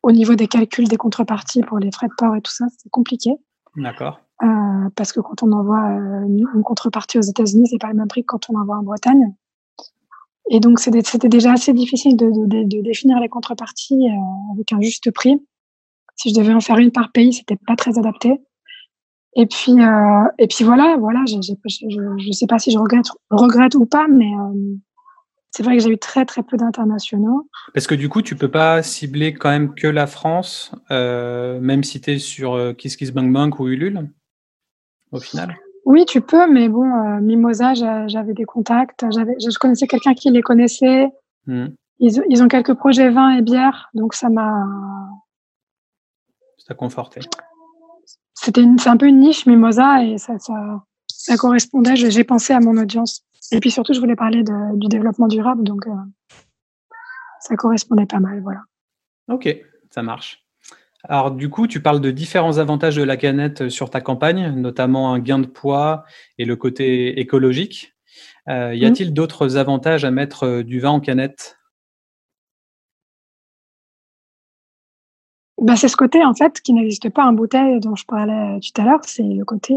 au 0.04 0.12
niveau 0.12 0.36
des 0.36 0.47
calculs 0.47 0.88
des 0.88 0.97
contreparties 0.97 1.62
pour 1.62 1.80
les 1.80 1.91
frais 1.91 2.08
de 2.08 2.13
port 2.17 2.36
et 2.36 2.41
tout 2.41 2.52
ça, 2.52 2.65
c'est 2.78 2.89
compliqué. 2.89 3.32
D'accord. 3.76 4.19
Euh, 4.43 4.89
parce 4.95 5.13
que 5.13 5.21
quand 5.21 5.41
on 5.41 5.51
envoie 5.51 5.89
euh, 5.89 6.25
une 6.27 6.63
contrepartie 6.63 7.17
aux 7.17 7.21
États-Unis, 7.21 7.67
c'est 7.67 7.79
pas 7.79 7.88
le 7.88 7.95
même 7.95 8.08
prix 8.08 8.21
que 8.21 8.27
quand 8.27 8.49
on 8.49 8.60
envoie 8.60 8.77
en 8.77 8.84
Bretagne. 8.84 9.34
Et 10.49 10.60
donc, 10.60 10.79
c'était 10.79 11.29
déjà 11.29 11.53
assez 11.53 11.71
difficile 11.71 12.17
de, 12.17 12.82
définir 12.82 13.19
les 13.21 13.29
contreparties 13.29 14.10
euh, 14.10 14.53
avec 14.53 14.73
un 14.73 14.82
juste 14.82 15.10
prix. 15.12 15.41
Si 16.15 16.29
je 16.29 16.36
devais 16.36 16.53
en 16.53 16.60
faire 16.60 16.77
une 16.77 16.91
par 16.91 17.12
pays, 17.12 17.32
c'était 17.34 17.58
pas 17.65 17.75
très 17.75 17.97
adapté. 17.97 18.41
Et 19.36 19.47
puis, 19.47 19.77
et 20.38 20.47
puis 20.47 20.63
voilà, 20.63 20.95
voilà. 20.99 21.23
je, 21.25 21.38
je, 21.41 22.32
sais 22.34 22.45
pas 22.45 22.60
si 22.60 22.69
je 22.69 22.77
regrette, 22.77 23.08
regrette 23.32 23.73
ou 23.73 23.88
pas, 23.88 24.06
mais 24.08 24.29
c'est 25.49 25.63
vrai 25.63 25.75
que 25.75 25.82
j'ai 25.82 25.89
eu 25.89 25.97
très 25.97 26.23
très 26.23 26.43
peu 26.43 26.56
d'internationaux. 26.56 27.49
Parce 27.73 27.88
que 27.88 27.95
du 27.95 28.10
coup, 28.10 28.21
tu 28.21 28.36
peux 28.36 28.51
pas 28.51 28.84
cibler 28.84 29.34
quand 29.34 29.49
même 29.49 29.73
que 29.73 29.88
la 29.88 30.06
France, 30.06 30.71
même 30.91 31.84
si 31.84 31.99
tu 31.99 32.12
es 32.12 32.19
sur 32.19 32.75
Kiss 32.77 32.95
Kiss 32.95 33.12
Bang 33.12 33.34
Bang 33.34 33.60
ou 33.60 33.69
Ulule, 33.69 34.08
au 35.13 35.19
final 35.19 35.58
Oui, 35.86 36.06
tu 36.06 36.21
peux, 36.21 36.52
mais 36.52 36.67
bon, 36.69 36.84
euh, 36.84 37.21
Mimosa, 37.21 37.73
j'avais 37.73 38.34
des 38.34 38.45
contacts, 38.45 39.06
je 39.12 39.58
connaissais 39.58 39.88
quelqu'un 39.88 40.13
qui 40.13 40.30
les 40.30 40.41
connaissait. 40.41 41.08
Hmm. 41.45 41.67
Ils, 41.99 42.21
ils, 42.30 42.43
ont 42.43 42.47
quelques 42.47 42.73
projets 42.73 43.10
vin 43.10 43.38
et 43.38 43.41
bière, 43.41 43.89
donc 43.93 44.13
ça 44.13 44.30
m'a. 44.30 44.65
Ça 46.58 46.73
conforté. 46.73 47.21
C'était 48.34 48.63
c'est 48.78 48.89
un 48.89 48.97
peu 48.97 49.06
une 49.06 49.19
niche 49.19 49.45
Mimosa 49.45 50.04
et 50.04 50.17
ça, 50.17 50.38
ça, 50.39 50.84
ça 51.08 51.38
correspondait. 51.38 51.95
J'ai 51.95 52.23
pensé 52.23 52.54
à 52.54 52.60
mon 52.60 52.76
audience. 52.78 53.23
Et 53.52 53.60
puis 53.60 53.71
surtout, 53.71 53.93
je 53.93 53.99
voulais 53.99 54.15
parler 54.15 54.43
du 54.43 54.88
développement 54.88 55.28
durable, 55.28 55.63
donc 55.63 55.86
euh, 55.88 55.91
ça 57.39 57.56
correspondait 57.56 58.06
pas 58.06 58.19
mal, 58.19 58.41
voilà. 58.41 58.62
Ok, 59.30 59.47
ça 59.91 60.02
marche. 60.02 60.42
Alors 61.04 61.32
du 61.32 61.50
coup, 61.50 61.68
tu 61.68 61.82
parles 61.82 62.02
de 62.02 62.12
différents 62.12 62.58
avantages 62.58 62.96
de 62.96 63.04
la 63.04 63.18
canette 63.18 63.70
sur 63.70 63.89
ta 63.89 64.02
campagne, 64.02 64.52
notamment 64.56 65.13
un 65.13 65.20
gain 65.20 65.39
de 65.39 65.48
poids 65.48 66.06
et 66.38 66.46
le 66.46 66.56
côté 66.56 67.20
écologique. 67.20 67.94
Euh, 68.50 68.74
y 68.76 68.86
a-t-il 68.86 69.12
mmh. 69.12 69.13
d'autres 69.13 69.58
avantages 69.58 70.06
à 70.06 70.12
mettre 70.12 70.44
euh, 70.44 70.63
du 70.63 70.80
vin 70.80 70.92
en 70.92 71.00
canette? 71.00 71.58
Bah, 75.62 75.76
c'est 75.76 75.88
ce 75.88 75.96
côté 75.96 76.24
en 76.24 76.34
fait 76.34 76.62
qui 76.62 76.74
n'existe 76.74 77.10
pas 77.10 77.26
en 77.26 77.34
bouteille 77.34 77.80
dont 77.80 77.96
je 77.96 78.06
parlais 78.06 78.60
tout 78.60 78.82
à 78.82 78.86
l'heure, 78.86 79.00
c'est 79.04 79.24
le 79.24 79.46
côté 79.46 79.74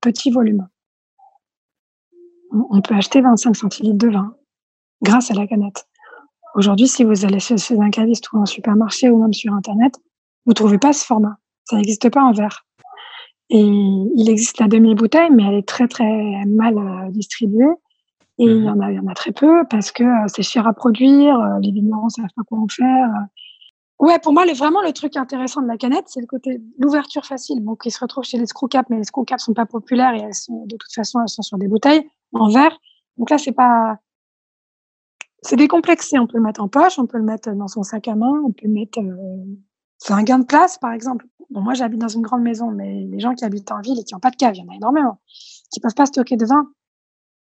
petit 0.00 0.32
volume 0.32 0.66
on 2.52 2.80
peut 2.80 2.94
acheter 2.94 3.20
25 3.20 3.56
centilitres 3.56 3.98
de 3.98 4.08
vin 4.08 4.34
grâce 5.02 5.30
à 5.30 5.34
la 5.34 5.46
canette. 5.46 5.86
Aujourd'hui, 6.54 6.86
si 6.86 7.02
vous 7.02 7.24
allez 7.24 7.40
chez, 7.40 7.56
un 7.80 7.90
caviste 7.90 8.30
ou 8.32 8.38
un 8.38 8.46
supermarché 8.46 9.10
ou 9.10 9.20
même 9.20 9.32
sur 9.32 9.54
Internet, 9.54 9.98
vous 10.46 10.54
trouvez 10.54 10.78
pas 10.78 10.92
ce 10.92 11.04
format? 11.04 11.36
Ça 11.64 11.76
n'existe 11.76 12.10
pas 12.10 12.22
en 12.22 12.32
verre. 12.32 12.66
Et 13.50 13.60
il 13.60 14.30
existe 14.30 14.60
la 14.60 14.68
demi-bouteille, 14.68 15.30
mais 15.30 15.44
elle 15.44 15.54
est 15.54 15.68
très 15.68 15.86
très 15.86 16.44
mal 16.46 16.78
euh, 16.78 17.10
distribuée. 17.10 17.74
Et 18.38 18.44
il 18.44 18.64
y 18.64 18.68
en 18.68 18.80
a, 18.80 18.90
il 18.90 18.96
y 18.96 18.98
en 18.98 19.06
a 19.06 19.14
très 19.14 19.32
peu 19.32 19.64
parce 19.68 19.92
que 19.92 20.04
euh, 20.04 20.26
c'est 20.26 20.42
cher 20.42 20.66
à 20.66 20.72
produire, 20.72 21.38
euh, 21.38 21.58
les 21.60 21.70
vignerons 21.70 22.08
savent 22.08 22.32
pas 22.34 22.42
quoi 22.48 22.58
en 22.58 22.66
faire. 22.66 23.08
Ouais, 23.98 24.18
pour 24.18 24.32
moi, 24.32 24.44
vraiment 24.54 24.82
le 24.82 24.92
truc 24.92 25.16
intéressant 25.16 25.62
de 25.62 25.68
la 25.68 25.76
canette, 25.76 26.06
c'est 26.06 26.20
le 26.20 26.26
côté 26.26 26.60
l'ouverture 26.78 27.24
facile. 27.24 27.60
Bon, 27.60 27.76
qui 27.76 27.90
se 27.90 28.00
retrouve 28.00 28.24
chez 28.24 28.38
les 28.38 28.46
screw 28.46 28.68
caps, 28.68 28.88
mais 28.90 28.96
les 28.96 29.04
screw 29.04 29.24
caps 29.24 29.44
sont 29.44 29.54
pas 29.54 29.66
populaires 29.66 30.14
et 30.14 30.20
elles 30.20 30.34
sont 30.34 30.64
de 30.66 30.76
toute 30.76 30.92
façon 30.92 31.20
elles 31.20 31.28
sont 31.28 31.42
sur 31.42 31.58
des 31.58 31.68
bouteilles 31.68 32.08
en 32.32 32.48
verre. 32.48 32.76
Donc 33.18 33.30
là, 33.30 33.38
c'est 33.38 33.52
pas 33.52 33.98
c'est 35.42 35.56
décomplexé. 35.56 36.18
On 36.18 36.26
peut 36.26 36.38
le 36.38 36.42
mettre 36.42 36.62
en 36.62 36.68
poche, 36.68 36.98
on 36.98 37.06
peut 37.06 37.18
le 37.18 37.24
mettre 37.24 37.52
dans 37.52 37.68
son 37.68 37.82
sac 37.82 38.08
à 38.08 38.14
main, 38.14 38.42
on 38.44 38.50
peut 38.50 38.66
le 38.66 38.72
mettre. 38.72 38.98
Euh... 38.98 39.44
C'est 40.04 40.14
un 40.14 40.24
gain 40.24 40.40
de 40.40 40.44
place, 40.44 40.78
par 40.78 40.92
exemple. 40.92 41.26
Bon, 41.50 41.60
moi, 41.60 41.74
j'habite 41.74 42.00
dans 42.00 42.08
une 42.08 42.22
grande 42.22 42.42
maison, 42.42 42.72
mais 42.72 43.06
les 43.08 43.20
gens 43.20 43.34
qui 43.34 43.44
habitent 43.44 43.70
en 43.70 43.80
ville 43.80 44.00
et 44.00 44.02
qui 44.02 44.14
n'ont 44.14 44.20
pas 44.20 44.32
de 44.32 44.36
cave, 44.36 44.56
il 44.56 44.64
y 44.64 44.68
en 44.68 44.72
a 44.72 44.74
énormément, 44.74 45.20
qui 45.70 45.78
peuvent 45.78 45.94
pas 45.94 46.06
stocker 46.06 46.36
de 46.36 46.44
vin 46.44 46.66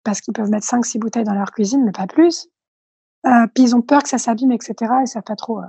parce 0.05 0.21
qu'ils 0.21 0.35
peuvent 0.35 0.51
mettre 0.51 0.67
5-6 0.67 1.01
bouteilles 1.01 1.25
dans 1.25 1.35
leur 1.35 1.51
cuisine, 1.51 1.83
mais 1.85 1.91
pas 1.91 2.07
plus. 2.07 2.47
Euh, 3.27 3.49
puis 3.53 3.65
ils 3.65 3.75
ont 3.75 3.83
peur 3.83 4.05
que 4.05 4.09
ça 4.09 4.19
s'abîme, 4.19 4.53
etc. 4.53 4.75
Et 5.03 5.07
ça 5.07 5.21
pas 5.21 5.35
trop. 5.35 5.59
Euh, 5.59 5.67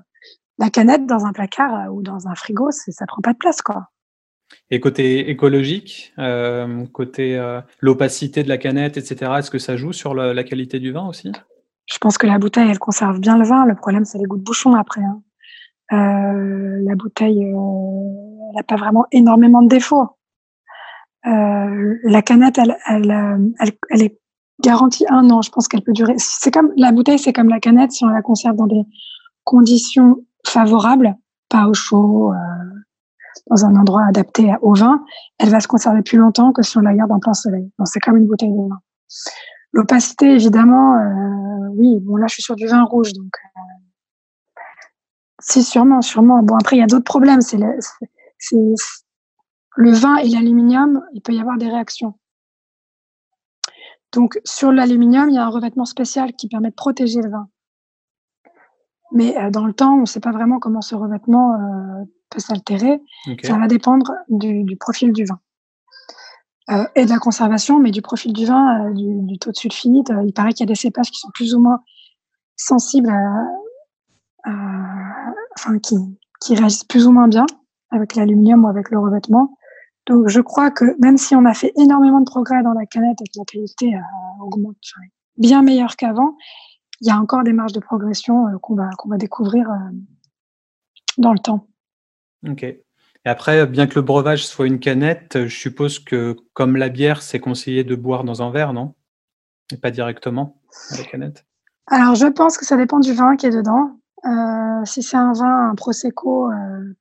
la 0.60 0.70
canette 0.70 1.08
dans 1.08 1.26
un 1.26 1.34
placard 1.34 1.74
euh, 1.74 1.92
ou 1.92 2.04
dans 2.04 2.28
un 2.28 2.36
frigo, 2.36 2.70
ça 2.70 3.06
prend 3.08 3.24
pas 3.24 3.34
de 3.34 3.40
place, 3.40 3.64
quoi. 3.64 3.88
Et 4.70 4.80
côté 4.80 5.32
écologique, 5.32 6.14
euh, 6.20 6.86
côté 6.88 7.42
l'opacité 7.80 8.44
de 8.44 8.50
la 8.50 8.60
canette, 8.60 8.98
etc., 8.98 9.32
est-ce 9.40 9.50
que 9.50 9.58
ça 9.58 9.76
joue 9.76 9.92
sur 9.92 10.14
la, 10.14 10.36
la 10.36 10.44
qualité 10.44 10.80
du 10.80 10.92
vin 10.92 11.08
aussi? 11.08 11.32
Je 11.88 11.98
pense 11.98 12.20
que 12.20 12.28
la 12.28 12.38
bouteille, 12.38 12.70
elle 12.70 12.78
conserve 12.78 13.20
bien 13.20 13.40
le 13.40 13.46
vin. 13.46 13.66
Le 13.66 13.74
problème, 13.74 14.06
c'est 14.06 14.20
les 14.20 14.26
goûts 14.26 14.38
de 14.38 14.44
bouchon 14.44 14.76
après. 14.76 15.02
Hein. 15.02 15.24
Euh, 15.92 16.84
la 16.84 16.96
bouteille, 16.96 17.44
euh, 17.44 18.50
elle 18.50 18.56
n'a 18.56 18.64
pas 18.64 18.76
vraiment 18.76 19.06
énormément 19.12 19.62
de 19.62 19.68
défauts. 19.68 20.08
Euh, 21.26 21.96
la 22.04 22.22
canette, 22.22 22.58
elle, 22.58 22.78
elle, 22.88 23.12
elle, 23.60 23.72
elle, 23.90 24.02
est 24.02 24.20
garantie 24.64 25.06
un 25.10 25.30
an. 25.30 25.42
Je 25.42 25.52
pense 25.52 25.68
qu'elle 25.68 25.84
peut 25.84 25.94
durer. 25.94 26.16
C'est 26.18 26.52
comme 26.52 26.72
la 26.76 26.92
bouteille, 26.92 27.20
c'est 27.20 27.34
comme 27.34 27.50
la 27.50 27.60
canette. 27.60 27.92
Si 27.92 28.04
on 28.04 28.10
la 28.10 28.22
conserve 28.22 28.56
dans 28.56 28.68
des 28.68 28.84
conditions 29.44 30.24
favorables, 30.46 31.16
pas 31.50 31.68
au 31.68 31.74
chaud, 31.74 32.32
euh, 32.32 32.36
dans 33.48 33.66
un 33.66 33.76
endroit 33.76 34.06
adapté 34.08 34.54
au 34.62 34.74
vin, 34.74 35.04
elle 35.40 35.50
va 35.50 35.60
se 35.60 35.68
conserver 35.68 36.02
plus 36.02 36.18
longtemps 36.18 36.52
que 36.52 36.64
si 36.64 36.78
on 36.78 36.82
la 36.82 36.94
garde 36.94 37.12
en 37.12 37.20
plein 37.20 37.34
soleil. 37.34 37.72
c'est 37.86 38.00
comme 38.00 38.18
une 38.18 38.28
bouteille 38.28 38.52
de 38.52 38.70
vin. 38.70 38.80
L'opacité, 39.74 40.36
évidemment, 40.36 40.96
euh, 40.96 41.70
oui. 41.76 42.00
Bon, 42.02 42.16
là, 42.16 42.28
je 42.28 42.36
suis 42.36 42.44
sur 42.44 42.56
du 42.56 42.66
vin 42.66 42.84
rouge, 42.84 43.14
donc 43.14 43.32
euh, 43.58 43.60
si 45.48 45.64
sûrement, 45.64 46.02
sûrement. 46.02 46.42
Bon, 46.42 46.56
après, 46.56 46.76
il 46.76 46.80
y 46.80 46.84
a 46.84 46.88
d'autres 46.88 47.06
problèmes. 47.06 47.42
C'est 47.42 47.58
le, 47.58 47.78
le 49.76 49.92
vin 49.92 50.18
et 50.18 50.28
l'aluminium, 50.28 51.04
il 51.14 51.22
peut 51.22 51.34
y 51.34 51.40
avoir 51.40 51.58
des 51.58 51.70
réactions. 51.70 52.16
Donc, 54.12 54.40
sur 54.44 54.72
l'aluminium, 54.72 55.30
il 55.30 55.36
y 55.36 55.38
a 55.38 55.46
un 55.46 55.50
revêtement 55.50 55.86
spécial 55.86 56.34
qui 56.34 56.48
permet 56.48 56.70
de 56.70 56.76
protéger 56.76 57.22
le 57.22 57.30
vin. 57.30 57.48
Mais 59.12 59.38
euh, 59.38 59.52
dans 59.52 59.68
le 59.68 59.74
temps, 59.74 59.96
on 59.96 60.02
ne 60.02 60.06
sait 60.06 60.20
pas 60.20 60.32
vraiment 60.32 60.60
comment 60.60 60.82
ce 60.82 60.96
revêtement 60.96 61.54
euh, 61.54 62.06
peut 62.30 62.40
s'altérer. 62.40 63.00
Ça 63.44 63.58
va 63.58 63.68
dépendre 63.68 64.14
du, 64.30 64.64
du 64.64 64.78
profil 64.78 65.14
du 65.14 65.26
vin. 65.26 65.40
Euh, 66.72 66.86
et 66.96 67.06
de 67.06 67.12
la 67.12 67.20
conservation, 67.20 67.80
mais 67.80 67.92
du 67.92 68.02
profil 68.02 68.34
du 68.34 68.46
vin, 68.46 68.90
du, 68.94 69.22
du, 69.22 69.38
taux 69.38 69.52
de 69.52 69.56
sulfite. 69.56 70.12
Il 70.26 70.34
paraît 70.34 70.54
qu'il 70.54 70.62
y 70.62 70.70
a 70.70 70.74
des 70.74 70.80
cépages 70.80 71.12
qui 71.12 71.20
sont 71.20 71.30
plus 71.36 71.54
ou 71.54 71.60
moins 71.60 71.82
sensibles 72.56 73.12
à, 73.12 73.46
à 74.46 74.75
enfin, 75.58 75.80
qui, 75.80 75.96
qui 76.42 76.56
réagissent 76.56 76.84
plus 76.84 77.08
ou 77.08 77.12
moins 77.12 77.28
bien 77.28 77.46
avec 77.92 78.16
l'aluminium 78.16 78.66
ou 78.66 78.68
avec 78.68 78.90
le 78.90 79.00
revêtement. 79.00 79.58
Donc, 80.08 80.28
je 80.28 80.42
crois 80.42 80.70
que 80.72 81.00
même 81.00 81.18
si 81.18 81.36
on 81.36 81.46
a 81.46 81.54
fait 81.54 81.74
énormément 81.78 82.20
de 82.20 82.26
progrès 82.26 82.62
dans 82.62 82.74
la 82.74 82.86
canette 82.86 83.22
et 83.22 83.26
que 83.26 83.40
la 83.40 83.46
qualité 83.46 83.94
augmente 84.40 84.78
bien 85.38 85.64
meilleure 85.64 85.96
qu'avant, 85.96 86.36
il 87.02 87.08
y 87.08 87.12
a 87.12 87.18
encore 87.18 87.44
des 87.44 87.54
marges 87.54 87.74
de 87.74 87.80
progression 87.80 88.46
qu'on 88.62 88.76
va, 88.76 88.90
qu'on 88.98 89.10
va 89.10 89.18
découvrir 89.18 89.68
dans 91.18 91.34
le 91.34 91.40
temps. 91.40 91.68
Ok. 92.48 92.64
Et 92.64 92.80
après, 93.26 93.66
bien 93.66 93.88
que 93.88 93.96
le 93.96 94.04
breuvage 94.04 94.46
soit 94.46 94.68
une 94.68 94.80
canette, 94.80 95.48
je 95.48 95.56
suppose 95.56 95.98
que 96.00 96.36
comme 96.54 96.76
la 96.76 96.90
bière, 96.90 97.24
c'est 97.24 97.40
conseillé 97.40 97.84
de 97.84 97.96
boire 97.96 98.24
dans 98.24 98.44
un 98.44 98.52
verre, 98.52 98.74
non? 98.74 98.94
Et 99.74 99.78
pas 99.78 99.90
directement 99.90 100.62
à 100.92 100.98
la 100.98 101.04
canette? 101.06 101.46
Alors, 101.88 102.14
je 102.14 102.28
pense 102.28 102.58
que 102.58 102.66
ça 102.66 102.78
dépend 102.78 103.00
du 103.00 103.14
vin 103.14 103.36
qui 103.36 103.48
est 103.48 103.56
dedans. 103.56 104.00
Euh, 104.26 104.86
si 104.86 105.04
c'est 105.04 105.18
un 105.18 105.34
vin, 105.34 105.70
un 105.70 105.76
prosecco, 105.76 106.52
euh, 106.52 106.96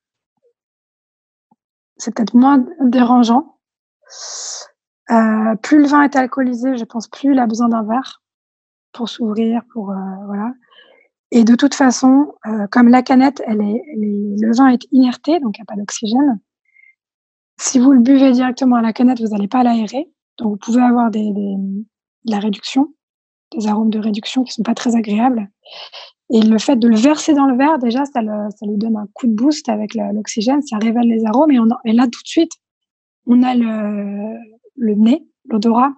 c'est 1.96 2.14
peut-être 2.14 2.34
moins 2.34 2.64
dérangeant. 2.80 3.58
Euh, 5.10 5.54
plus 5.56 5.78
le 5.78 5.87
vin 5.87 6.02
est 6.02 6.16
alcoolisé, 6.16 6.76
je 6.76 6.84
pense 6.84 7.08
plus 7.08 7.32
il 7.32 7.38
a 7.38 7.46
besoin 7.46 7.68
d'un 7.68 7.82
verre 7.82 8.22
pour 8.92 9.08
s'ouvrir, 9.08 9.62
pour 9.72 9.87
voilà. 10.26 10.52
Et 11.30 11.44
de 11.44 11.56
toute 11.56 11.74
façon, 11.74 12.32
comme 12.70 12.88
la 12.88 13.02
canette, 13.02 13.42
le 13.48 14.56
vin 14.56 14.68
est 14.68 14.87
inerté, 14.92 15.40
donc 15.40 15.58
il 15.58 15.60
n'y 15.60 15.64
a 15.64 15.66
pas 15.66 15.76
d'oxygène. 15.76 16.40
Si 17.58 17.78
vous 17.78 17.92
le 17.92 18.00
buvez 18.00 18.32
directement 18.32 18.76
à 18.76 18.82
la 18.82 18.92
canette, 18.92 19.20
vous 19.20 19.28
n'allez 19.28 19.48
pas 19.48 19.62
l'aérer. 19.64 20.10
Donc 20.38 20.50
vous 20.50 20.56
pouvez 20.56 20.82
avoir 20.82 21.10
de 21.10 21.84
la 22.24 22.38
réduction, 22.38 22.94
des 23.56 23.66
arômes 23.66 23.90
de 23.90 23.98
réduction 23.98 24.44
qui 24.44 24.52
sont 24.52 24.62
pas 24.62 24.74
très 24.74 24.94
agréables. 24.94 25.50
Et 26.30 26.40
le 26.40 26.58
fait 26.58 26.76
de 26.76 26.88
le 26.88 26.96
verser 26.96 27.34
dans 27.34 27.46
le 27.46 27.56
verre, 27.56 27.78
déjà, 27.78 28.04
ça, 28.06 28.22
le, 28.22 28.48
ça 28.56 28.66
lui 28.66 28.78
donne 28.78 28.96
un 28.96 29.06
coup 29.12 29.26
de 29.26 29.34
boost 29.34 29.68
avec 29.68 29.94
l'oxygène, 29.94 30.62
ça 30.62 30.78
révèle 30.78 31.06
les 31.06 31.24
arômes. 31.26 31.50
Et, 31.50 31.60
on 31.60 31.68
et 31.84 31.92
là, 31.92 32.04
tout 32.04 32.22
de 32.22 32.28
suite, 32.28 32.52
on 33.26 33.42
a 33.42 33.54
le, 33.54 34.38
le 34.76 34.94
nez, 34.94 35.26
l'odorat, 35.46 35.92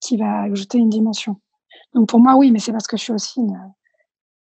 qui 0.00 0.16
va 0.16 0.42
ajouter 0.42 0.78
une 0.78 0.88
dimension. 0.88 1.40
Donc 1.94 2.08
pour 2.08 2.20
moi, 2.20 2.36
oui, 2.36 2.50
mais 2.50 2.58
c'est 2.58 2.72
parce 2.72 2.86
que 2.86 2.96
je 2.96 3.02
suis 3.02 3.12
aussi 3.12 3.40
une, 3.40 3.56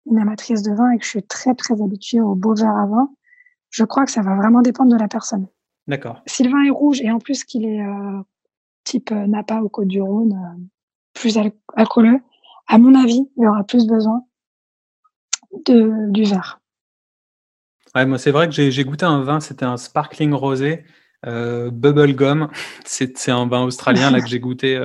une 0.07 0.18
amatrice 0.18 0.62
de 0.62 0.73
vin 0.73 0.90
et 0.92 0.99
que 0.99 1.05
je 1.05 1.11
suis 1.11 1.23
très 1.23 1.55
très 1.55 1.83
habituée 1.83 2.20
au 2.20 2.35
beau 2.35 2.55
verre 2.55 2.77
à 2.77 2.87
vin, 2.87 3.11
je 3.70 3.85
crois 3.85 4.05
que 4.05 4.11
ça 4.11 4.23
va 4.23 4.37
vraiment 4.37 4.62
dépendre 4.62 4.92
de 4.92 4.99
la 4.99 5.09
personne. 5.09 5.46
D'accord. 5.87 6.23
Si 6.27 6.42
le 6.42 6.51
vin 6.51 6.62
est 6.64 6.70
rouge 6.70 7.01
et 7.01 7.11
en 7.11 7.18
plus 7.18 7.44
qu'il 7.44 7.64
est 7.64 7.81
euh, 7.81 8.23
type 8.85 9.11
euh, 9.12 9.27
Napa 9.27 9.61
ou 9.61 9.68
Côte 9.68 9.88
du 9.88 10.01
Rhône, 10.01 10.33
euh, 10.33 10.62
plus 11.14 11.38
alcooleux, 11.75 12.20
à 12.68 12.79
mon 12.79 12.94
avis, 12.94 13.29
il 13.37 13.42
y 13.42 13.46
aura 13.46 13.64
plus 13.64 13.87
besoin 13.87 14.25
de, 15.67 16.11
du 16.11 16.25
verre. 16.25 16.61
Ouais, 17.95 18.07
moi 18.07 18.19
c'est 18.19 18.31
vrai 18.31 18.49
que 18.49 18.53
j'ai 18.53 18.85
goûté 18.85 19.05
un 19.05 19.23
vin, 19.23 19.41
c'était 19.41 19.65
un 19.65 19.77
sparkling 19.77 20.33
rosé, 20.33 20.85
bubble 21.25 22.15
gum. 22.15 22.49
C'est 22.85 23.31
un 23.31 23.47
vin 23.47 23.63
australien 23.63 24.11
là 24.11 24.21
que 24.21 24.29
j'ai 24.29 24.39
goûté 24.41 24.81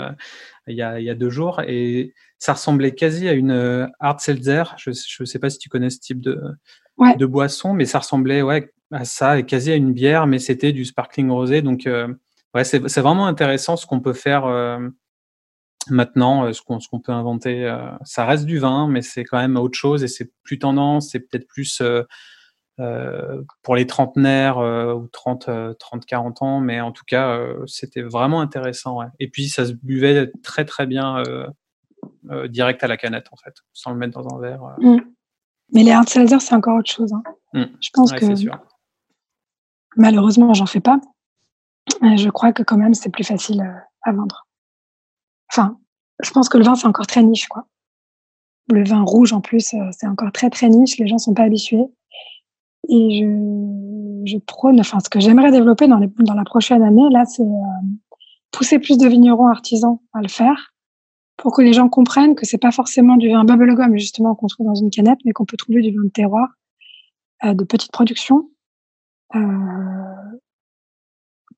il 0.67 0.75
y, 0.75 0.81
a, 0.81 0.99
il 0.99 1.05
y 1.05 1.09
a 1.09 1.15
deux 1.15 1.29
jours 1.29 1.61
et 1.61 2.13
ça 2.39 2.53
ressemblait 2.53 2.93
quasi 2.93 3.27
à 3.27 3.33
une 3.33 3.51
euh, 3.51 3.87
hard 3.99 4.19
seltzer. 4.19 4.63
Je 4.77 4.89
ne 4.89 5.25
sais 5.25 5.39
pas 5.39 5.49
si 5.49 5.57
tu 5.57 5.69
connais 5.69 5.89
ce 5.89 5.99
type 5.99 6.21
de, 6.21 6.41
de 7.17 7.25
boisson, 7.25 7.73
mais 7.73 7.85
ça 7.85 7.99
ressemblait 7.99 8.41
ouais, 8.41 8.71
à 8.91 9.05
ça 9.05 9.39
et 9.39 9.45
quasi 9.45 9.71
à 9.71 9.75
une 9.75 9.93
bière, 9.93 10.27
mais 10.27 10.39
c'était 10.39 10.71
du 10.71 10.85
sparkling 10.85 11.29
rosé. 11.29 11.61
Donc, 11.61 11.87
euh, 11.87 12.13
ouais, 12.53 12.63
c'est 12.63 12.99
vraiment 12.99 13.27
intéressant 13.27 13.77
ce 13.77 13.85
qu'on 13.85 13.99
peut 13.99 14.13
faire 14.13 14.45
euh, 14.45 14.79
maintenant, 15.89 16.51
ce 16.53 16.61
qu'on 16.61 16.99
peut 16.99 17.11
inventer. 17.11 17.73
ça 18.03 18.25
reste 18.25 18.45
du 18.45 18.59
vin, 18.59 18.87
mais 18.87 19.01
c'est 19.01 19.23
quand 19.23 19.37
même 19.37 19.57
autre 19.57 19.77
chose 19.77 20.03
et 20.03 20.07
c'est 20.07 20.31
plus 20.43 20.59
tendance, 20.59 21.09
c'est 21.11 21.19
peut-être 21.19 21.47
plus 21.47 21.81
pour 23.61 23.75
les 23.75 23.87
trentenaires 23.87 24.57
ou 24.57 25.07
30, 25.07 25.49
30, 25.79 26.05
40 26.05 26.41
ans, 26.41 26.59
mais 26.59 26.81
en 26.81 26.91
tout 26.91 27.05
cas, 27.07 27.39
c'était 27.65 28.01
vraiment 28.01 28.41
intéressant. 28.41 28.99
Ouais. 28.99 29.07
Et 29.19 29.29
puis, 29.29 29.49
ça 29.49 29.65
se 29.65 29.73
buvait 29.73 30.31
très, 30.43 30.65
très 30.65 30.85
bien 30.85 31.23
euh, 32.31 32.47
direct 32.47 32.83
à 32.83 32.87
la 32.87 32.97
canette, 32.97 33.27
en 33.31 33.35
fait, 33.35 33.53
sans 33.73 33.91
le 33.91 33.97
mettre 33.97 34.19
dans 34.19 34.35
un 34.35 34.39
verre. 34.39 34.63
Euh. 34.63 34.95
Mm. 34.95 35.01
Mais 35.73 35.83
les 35.83 35.91
hard 35.91 36.09
seltzer, 36.09 36.39
c'est 36.39 36.55
encore 36.55 36.77
autre 36.77 36.91
chose. 36.91 37.13
Hein. 37.13 37.23
Mm. 37.53 37.65
Je 37.79 37.89
pense 37.93 38.13
que 38.13 38.35
sûr. 38.35 38.57
malheureusement, 39.95 40.53
j'en 40.53 40.65
fais 40.65 40.79
pas. 40.79 40.99
Je 42.01 42.29
crois 42.29 42.51
que 42.51 42.63
quand 42.63 42.77
même, 42.77 42.93
c'est 42.93 43.09
plus 43.09 43.23
facile 43.23 43.61
euh, 43.61 43.79
à 44.01 44.11
vendre. 44.11 44.47
Enfin, 45.51 45.77
je 46.21 46.31
pense 46.31 46.49
que 46.49 46.57
le 46.57 46.63
vin, 46.63 46.75
c'est 46.75 46.87
encore 46.87 47.07
très 47.07 47.23
niche, 47.23 47.47
quoi. 47.47 47.67
Le 48.71 48.83
vin 48.83 49.03
rouge, 49.03 49.31
en 49.33 49.41
plus, 49.41 49.75
c'est 49.91 50.07
encore 50.07 50.31
très, 50.31 50.49
très 50.49 50.69
niche. 50.69 50.97
Les 50.97 51.07
gens 51.07 51.17
sont 51.17 51.33
pas 51.33 51.43
habitués. 51.43 51.85
Et 52.89 53.19
je, 53.19 54.23
je 54.25 54.37
prône, 54.37 54.79
enfin, 54.79 54.99
ce 54.99 55.09
que 55.09 55.19
j'aimerais 55.19 55.51
développer 55.51 55.87
dans, 55.87 55.97
les, 55.97 56.09
dans 56.19 56.33
la 56.33 56.43
prochaine 56.43 56.83
année, 56.83 57.09
là, 57.11 57.25
c'est 57.25 57.43
pousser 58.51 58.79
plus 58.79 58.97
de 58.97 59.07
vignerons 59.07 59.47
artisans 59.47 59.99
à 60.13 60.21
le 60.21 60.27
faire 60.27 60.73
pour 61.37 61.53
que 61.53 61.61
les 61.61 61.73
gens 61.73 61.89
comprennent 61.89 62.35
que 62.35 62.45
c'est 62.45 62.57
pas 62.57 62.71
forcément 62.71 63.17
du 63.17 63.29
vin 63.29 63.43
bubblegum 63.43 63.97
justement 63.97 64.35
qu'on 64.35 64.47
trouve 64.47 64.67
dans 64.67 64.75
une 64.75 64.89
canette, 64.89 65.19
mais 65.25 65.33
qu'on 65.33 65.45
peut 65.45 65.57
trouver 65.57 65.81
du 65.81 65.91
vin 65.95 66.03
de 66.03 66.09
terroir 66.09 66.47
euh, 67.43 67.53
de 67.53 67.63
petite 67.63 67.91
production, 67.91 68.49
euh, 69.35 69.39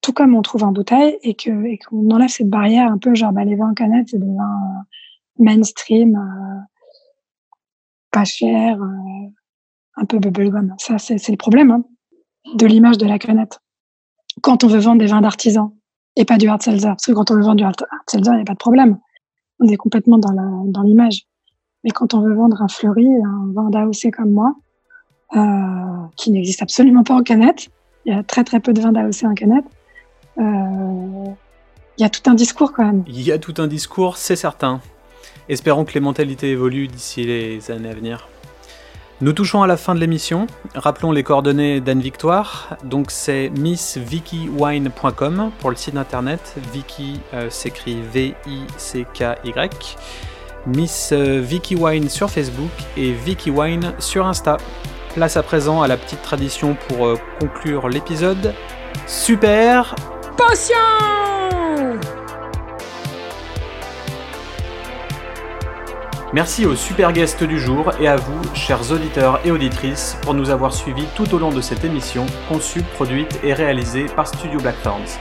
tout 0.08 0.13
comme 0.13 0.36
on 0.36 0.41
trouve 0.41 0.63
en 0.63 0.72
bouteille, 0.72 1.17
et 1.22 1.36
que 1.36 1.65
et 1.65 1.78
qu'on 1.78 2.10
enlève 2.12 2.30
cette 2.30 2.50
barrière 2.50 2.89
un 2.89 2.98
peu 2.98 3.13
genre 3.13 3.34
bah, 3.34 3.43
les 3.43 3.56
vins 3.56 3.72
en 3.72 3.74
canette 3.74 4.08
c'est 4.08 4.20
des 4.20 4.26
vins 4.26 4.43
euh, 4.43 5.43
mainstream. 5.43 6.17
pas 8.10 8.24
cher, 8.24 8.80
un 9.98 10.06
peu 10.06 10.17
bubblegum. 10.17 10.74
Ça, 10.78 10.98
c'est 10.98 11.30
le 11.30 11.36
problème 11.36 11.72
hein, 11.72 11.84
de 12.56 12.65
l'image 12.65 12.98
de 12.98 13.06
la 13.06 13.20
canette. 13.20 13.60
Quand 14.41 14.63
on 14.63 14.67
veut 14.67 14.80
vendre 14.80 15.00
des 15.00 15.08
vins 15.08 15.20
d'artisan 15.20 15.76
et 16.15 16.24
pas 16.24 16.38
du 16.38 16.48
hard 16.48 16.62
seltzer, 16.62 16.88
parce 16.88 17.06
que 17.06 17.12
quand 17.12 17.30
on 17.32 17.36
veut 17.36 17.41
vendre 17.41 17.58
du 17.58 17.63
hard 17.65 17.76
seltzer, 18.08 18.32
il 18.32 18.36
n'y 18.38 18.41
a 18.43 18.46
pas 18.46 18.54
de 18.54 18.60
problème. 18.60 18.98
On 19.60 19.67
est 19.67 19.76
complètement 19.76 20.20
dans 20.20 20.84
l'image. 20.84 21.24
Mais 21.84 21.91
quand 21.91 22.13
on 22.13 22.22
veut 22.22 22.34
vendre 22.34 22.62
un 22.62 22.70
fleuri, 22.70 23.08
un 23.08 23.52
vin 23.54 23.70
d'AOC 23.70 24.12
comme 24.15 24.32
moi, 24.32 24.56
euh, 25.36 26.08
qui 26.15 26.32
n'existe 26.32 26.62
absolument 26.62 27.04
pas 27.04 27.15
en 27.15 27.24
canette, 27.24 27.67
il 28.06 28.13
y 28.13 28.15
a 28.15 28.24
très 28.24 28.46
très 28.46 28.62
peu 28.62 28.72
de 28.72 28.80
vins 28.80 28.93
d'AOC 28.93 29.24
en 29.24 29.34
canette, 29.34 29.65
euh, 29.65 29.76
il 30.39 32.04
y 32.04 32.04
a 32.04 32.10
tout 32.10 32.30
un 32.30 32.36
discours 32.36 32.73
quand 32.73 32.86
même. 32.86 33.04
Il 33.08 33.21
y 33.21 33.32
a 33.32 33.39
tout 33.39 33.56
un 33.58 33.67
discours, 33.67 34.17
c'est 34.17 34.36
certain. 34.36 34.82
Espérons 35.50 35.86
que 35.86 35.93
les 35.93 36.00
mentalités 36.00 36.52
évoluent 36.52 36.88
d'ici 36.88 37.23
les 37.23 37.71
années 37.71 37.89
à 37.89 37.93
venir. 37.93 38.28
Nous 39.19 39.34
touchons 39.34 39.63
à 39.63 39.67
la 39.67 39.78
fin 39.78 39.95
de 39.95 40.00
l'émission. 40.00 40.45
Rappelons 40.76 41.12
les 41.12 41.23
coordonnées 41.23 41.82
d'Anne 41.82 42.02
Victoire. 42.02 42.78
Donc 42.84 43.10
c'est 43.10 43.50
missvickywine.com 43.58 45.52
pour 45.60 45.71
le 45.71 45.76
site 45.76 45.97
internet. 45.97 46.56
Vicky 46.71 47.19
euh, 47.34 47.50
s'écrit 47.50 48.00
V-I-C-K-Y. 48.13 49.97
Miss 50.67 51.10
euh, 51.13 51.41
Vicky 51.41 51.78
sur 52.10 52.30
Facebook 52.30 52.69
et 52.95 53.12
Vicky 53.12 53.50
Wine 53.50 53.93
sur 53.97 54.28
Insta. 54.28 54.58
Place 55.15 55.36
à 55.36 55.41
présent 55.41 55.82
à 55.82 55.88
la 55.88 55.97
petite 55.97 56.21
tradition 56.21 56.78
pour 56.88 57.08
euh, 57.08 57.15
conclure 57.39 57.89
l'épisode. 57.89 58.54
Super 59.08 59.95
Potion 60.38 60.76
Merci 66.32 66.67
aux 66.67 66.76
super 66.76 67.12
guests 67.12 67.43
du 67.43 67.60
jour 67.60 67.91
et 68.00 68.08
à 68.08 68.17
vous, 68.17 68.39
chers 68.54 68.91
auditeurs 68.91 69.39
et 69.43 69.52
auditrices, 69.52 70.15
pour 70.21 70.36
nous 70.36 70.52
avoir 70.52 70.73
suivis 70.73 71.08
tout 71.15 71.34
au 71.34 71.39
long 71.39 71.50
de 71.52 71.62
cette 71.62 71.84
émission, 71.84 72.28
conçue, 72.47 72.84
produite 72.84 73.39
et 73.43 73.54
réalisée 73.54 74.06
par 74.06 74.28
Studio 74.28 74.60
Blackthorns. 74.60 75.17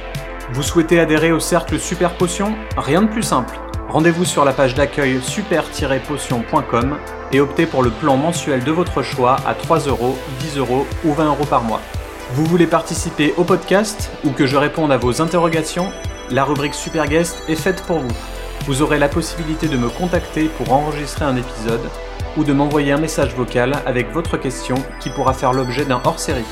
Vous 0.52 0.62
souhaitez 0.62 1.00
adhérer 1.00 1.32
au 1.32 1.40
cercle 1.40 1.78
Super 1.78 2.14
Potion? 2.14 2.54
Rien 2.76 3.00
de 3.02 3.08
plus 3.08 3.22
simple. 3.22 3.58
Rendez-vous 3.88 4.26
sur 4.26 4.44
la 4.44 4.52
page 4.52 4.74
d'accueil 4.74 5.22
super-potion.com 5.22 6.98
et 7.32 7.40
optez 7.40 7.64
pour 7.64 7.82
le 7.82 7.90
plan 7.90 8.18
mensuel 8.18 8.62
de 8.62 8.72
votre 8.72 9.02
choix 9.02 9.36
à 9.46 9.54
3 9.54 9.78
euros, 9.86 10.18
10 10.40 10.58
euros 10.58 10.86
ou 11.04 11.14
20 11.14 11.28
euros 11.28 11.46
par 11.46 11.62
mois. 11.62 11.80
Vous 12.32 12.44
voulez 12.44 12.66
participer 12.66 13.32
au 13.36 13.44
podcast 13.44 14.10
ou 14.24 14.30
que 14.30 14.46
je 14.46 14.56
réponde 14.56 14.92
à 14.92 14.96
vos 14.96 15.22
interrogations 15.22 15.90
La 16.30 16.44
rubrique 16.44 16.74
Super 16.74 17.06
Guest 17.06 17.42
est 17.48 17.54
faite 17.54 17.82
pour 17.82 18.00
vous 18.00 18.14
vous 18.66 18.82
aurez 18.82 18.98
la 18.98 19.08
possibilité 19.08 19.68
de 19.68 19.76
me 19.76 19.88
contacter 19.88 20.46
pour 20.46 20.72
enregistrer 20.72 21.24
un 21.24 21.36
épisode 21.36 21.88
ou 22.36 22.42
de 22.42 22.52
m'envoyer 22.52 22.90
un 22.92 22.98
message 22.98 23.32
vocal 23.34 23.74
avec 23.86 24.10
votre 24.12 24.36
question 24.36 24.74
qui 24.98 25.10
pourra 25.10 25.34
faire 25.34 25.52
l'objet 25.52 25.84
d'un 25.84 26.02
hors-série. 26.04 26.42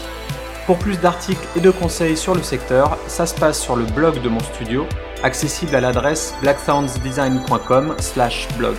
Pour 0.66 0.78
plus 0.78 1.00
d'articles 1.00 1.48
et 1.56 1.60
de 1.60 1.72
conseils 1.72 2.16
sur 2.16 2.36
le 2.36 2.42
secteur, 2.42 2.96
ça 3.08 3.26
se 3.26 3.34
passe 3.34 3.60
sur 3.60 3.74
le 3.74 3.84
blog 3.84 4.22
de 4.22 4.28
mon 4.28 4.38
studio, 4.40 4.86
accessible 5.22 5.74
à 5.74 5.80
l'adresse 5.80 6.34
blackthornsdesign.com/blog. 6.40 8.76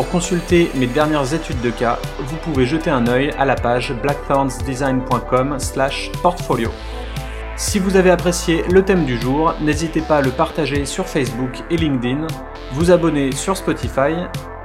Pour 0.00 0.08
consulter 0.08 0.70
mes 0.76 0.86
dernières 0.86 1.34
études 1.34 1.60
de 1.60 1.68
cas, 1.68 1.98
vous 2.20 2.38
pouvez 2.38 2.64
jeter 2.64 2.88
un 2.88 3.06
œil 3.06 3.32
à 3.38 3.44
la 3.44 3.54
page 3.54 3.92
blackthornsdesign.com/portfolio. 4.00 6.70
Si 7.54 7.78
vous 7.78 7.96
avez 7.96 8.08
apprécié 8.08 8.64
le 8.70 8.82
thème 8.82 9.04
du 9.04 9.20
jour, 9.20 9.52
n'hésitez 9.60 10.00
pas 10.00 10.16
à 10.16 10.22
le 10.22 10.30
partager 10.30 10.86
sur 10.86 11.06
Facebook 11.06 11.62
et 11.70 11.76
LinkedIn, 11.76 12.26
vous 12.72 12.90
abonner 12.90 13.32
sur 13.32 13.58
Spotify 13.58 14.14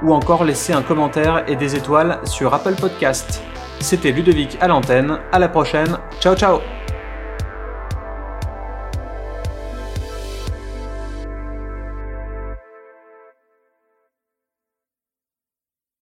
ou 0.02 0.14
encore 0.14 0.42
laisser 0.42 0.72
un 0.72 0.80
commentaire 0.80 1.44
et 1.46 1.56
des 1.56 1.76
étoiles 1.76 2.18
sur 2.24 2.54
Apple 2.54 2.74
Podcast. 2.74 3.42
C'était 3.80 4.12
Ludovic 4.12 4.56
à 4.62 4.68
l'antenne, 4.68 5.18
à 5.32 5.38
la 5.38 5.50
prochaine, 5.50 5.98
ciao 6.18 6.34
ciao 6.34 6.60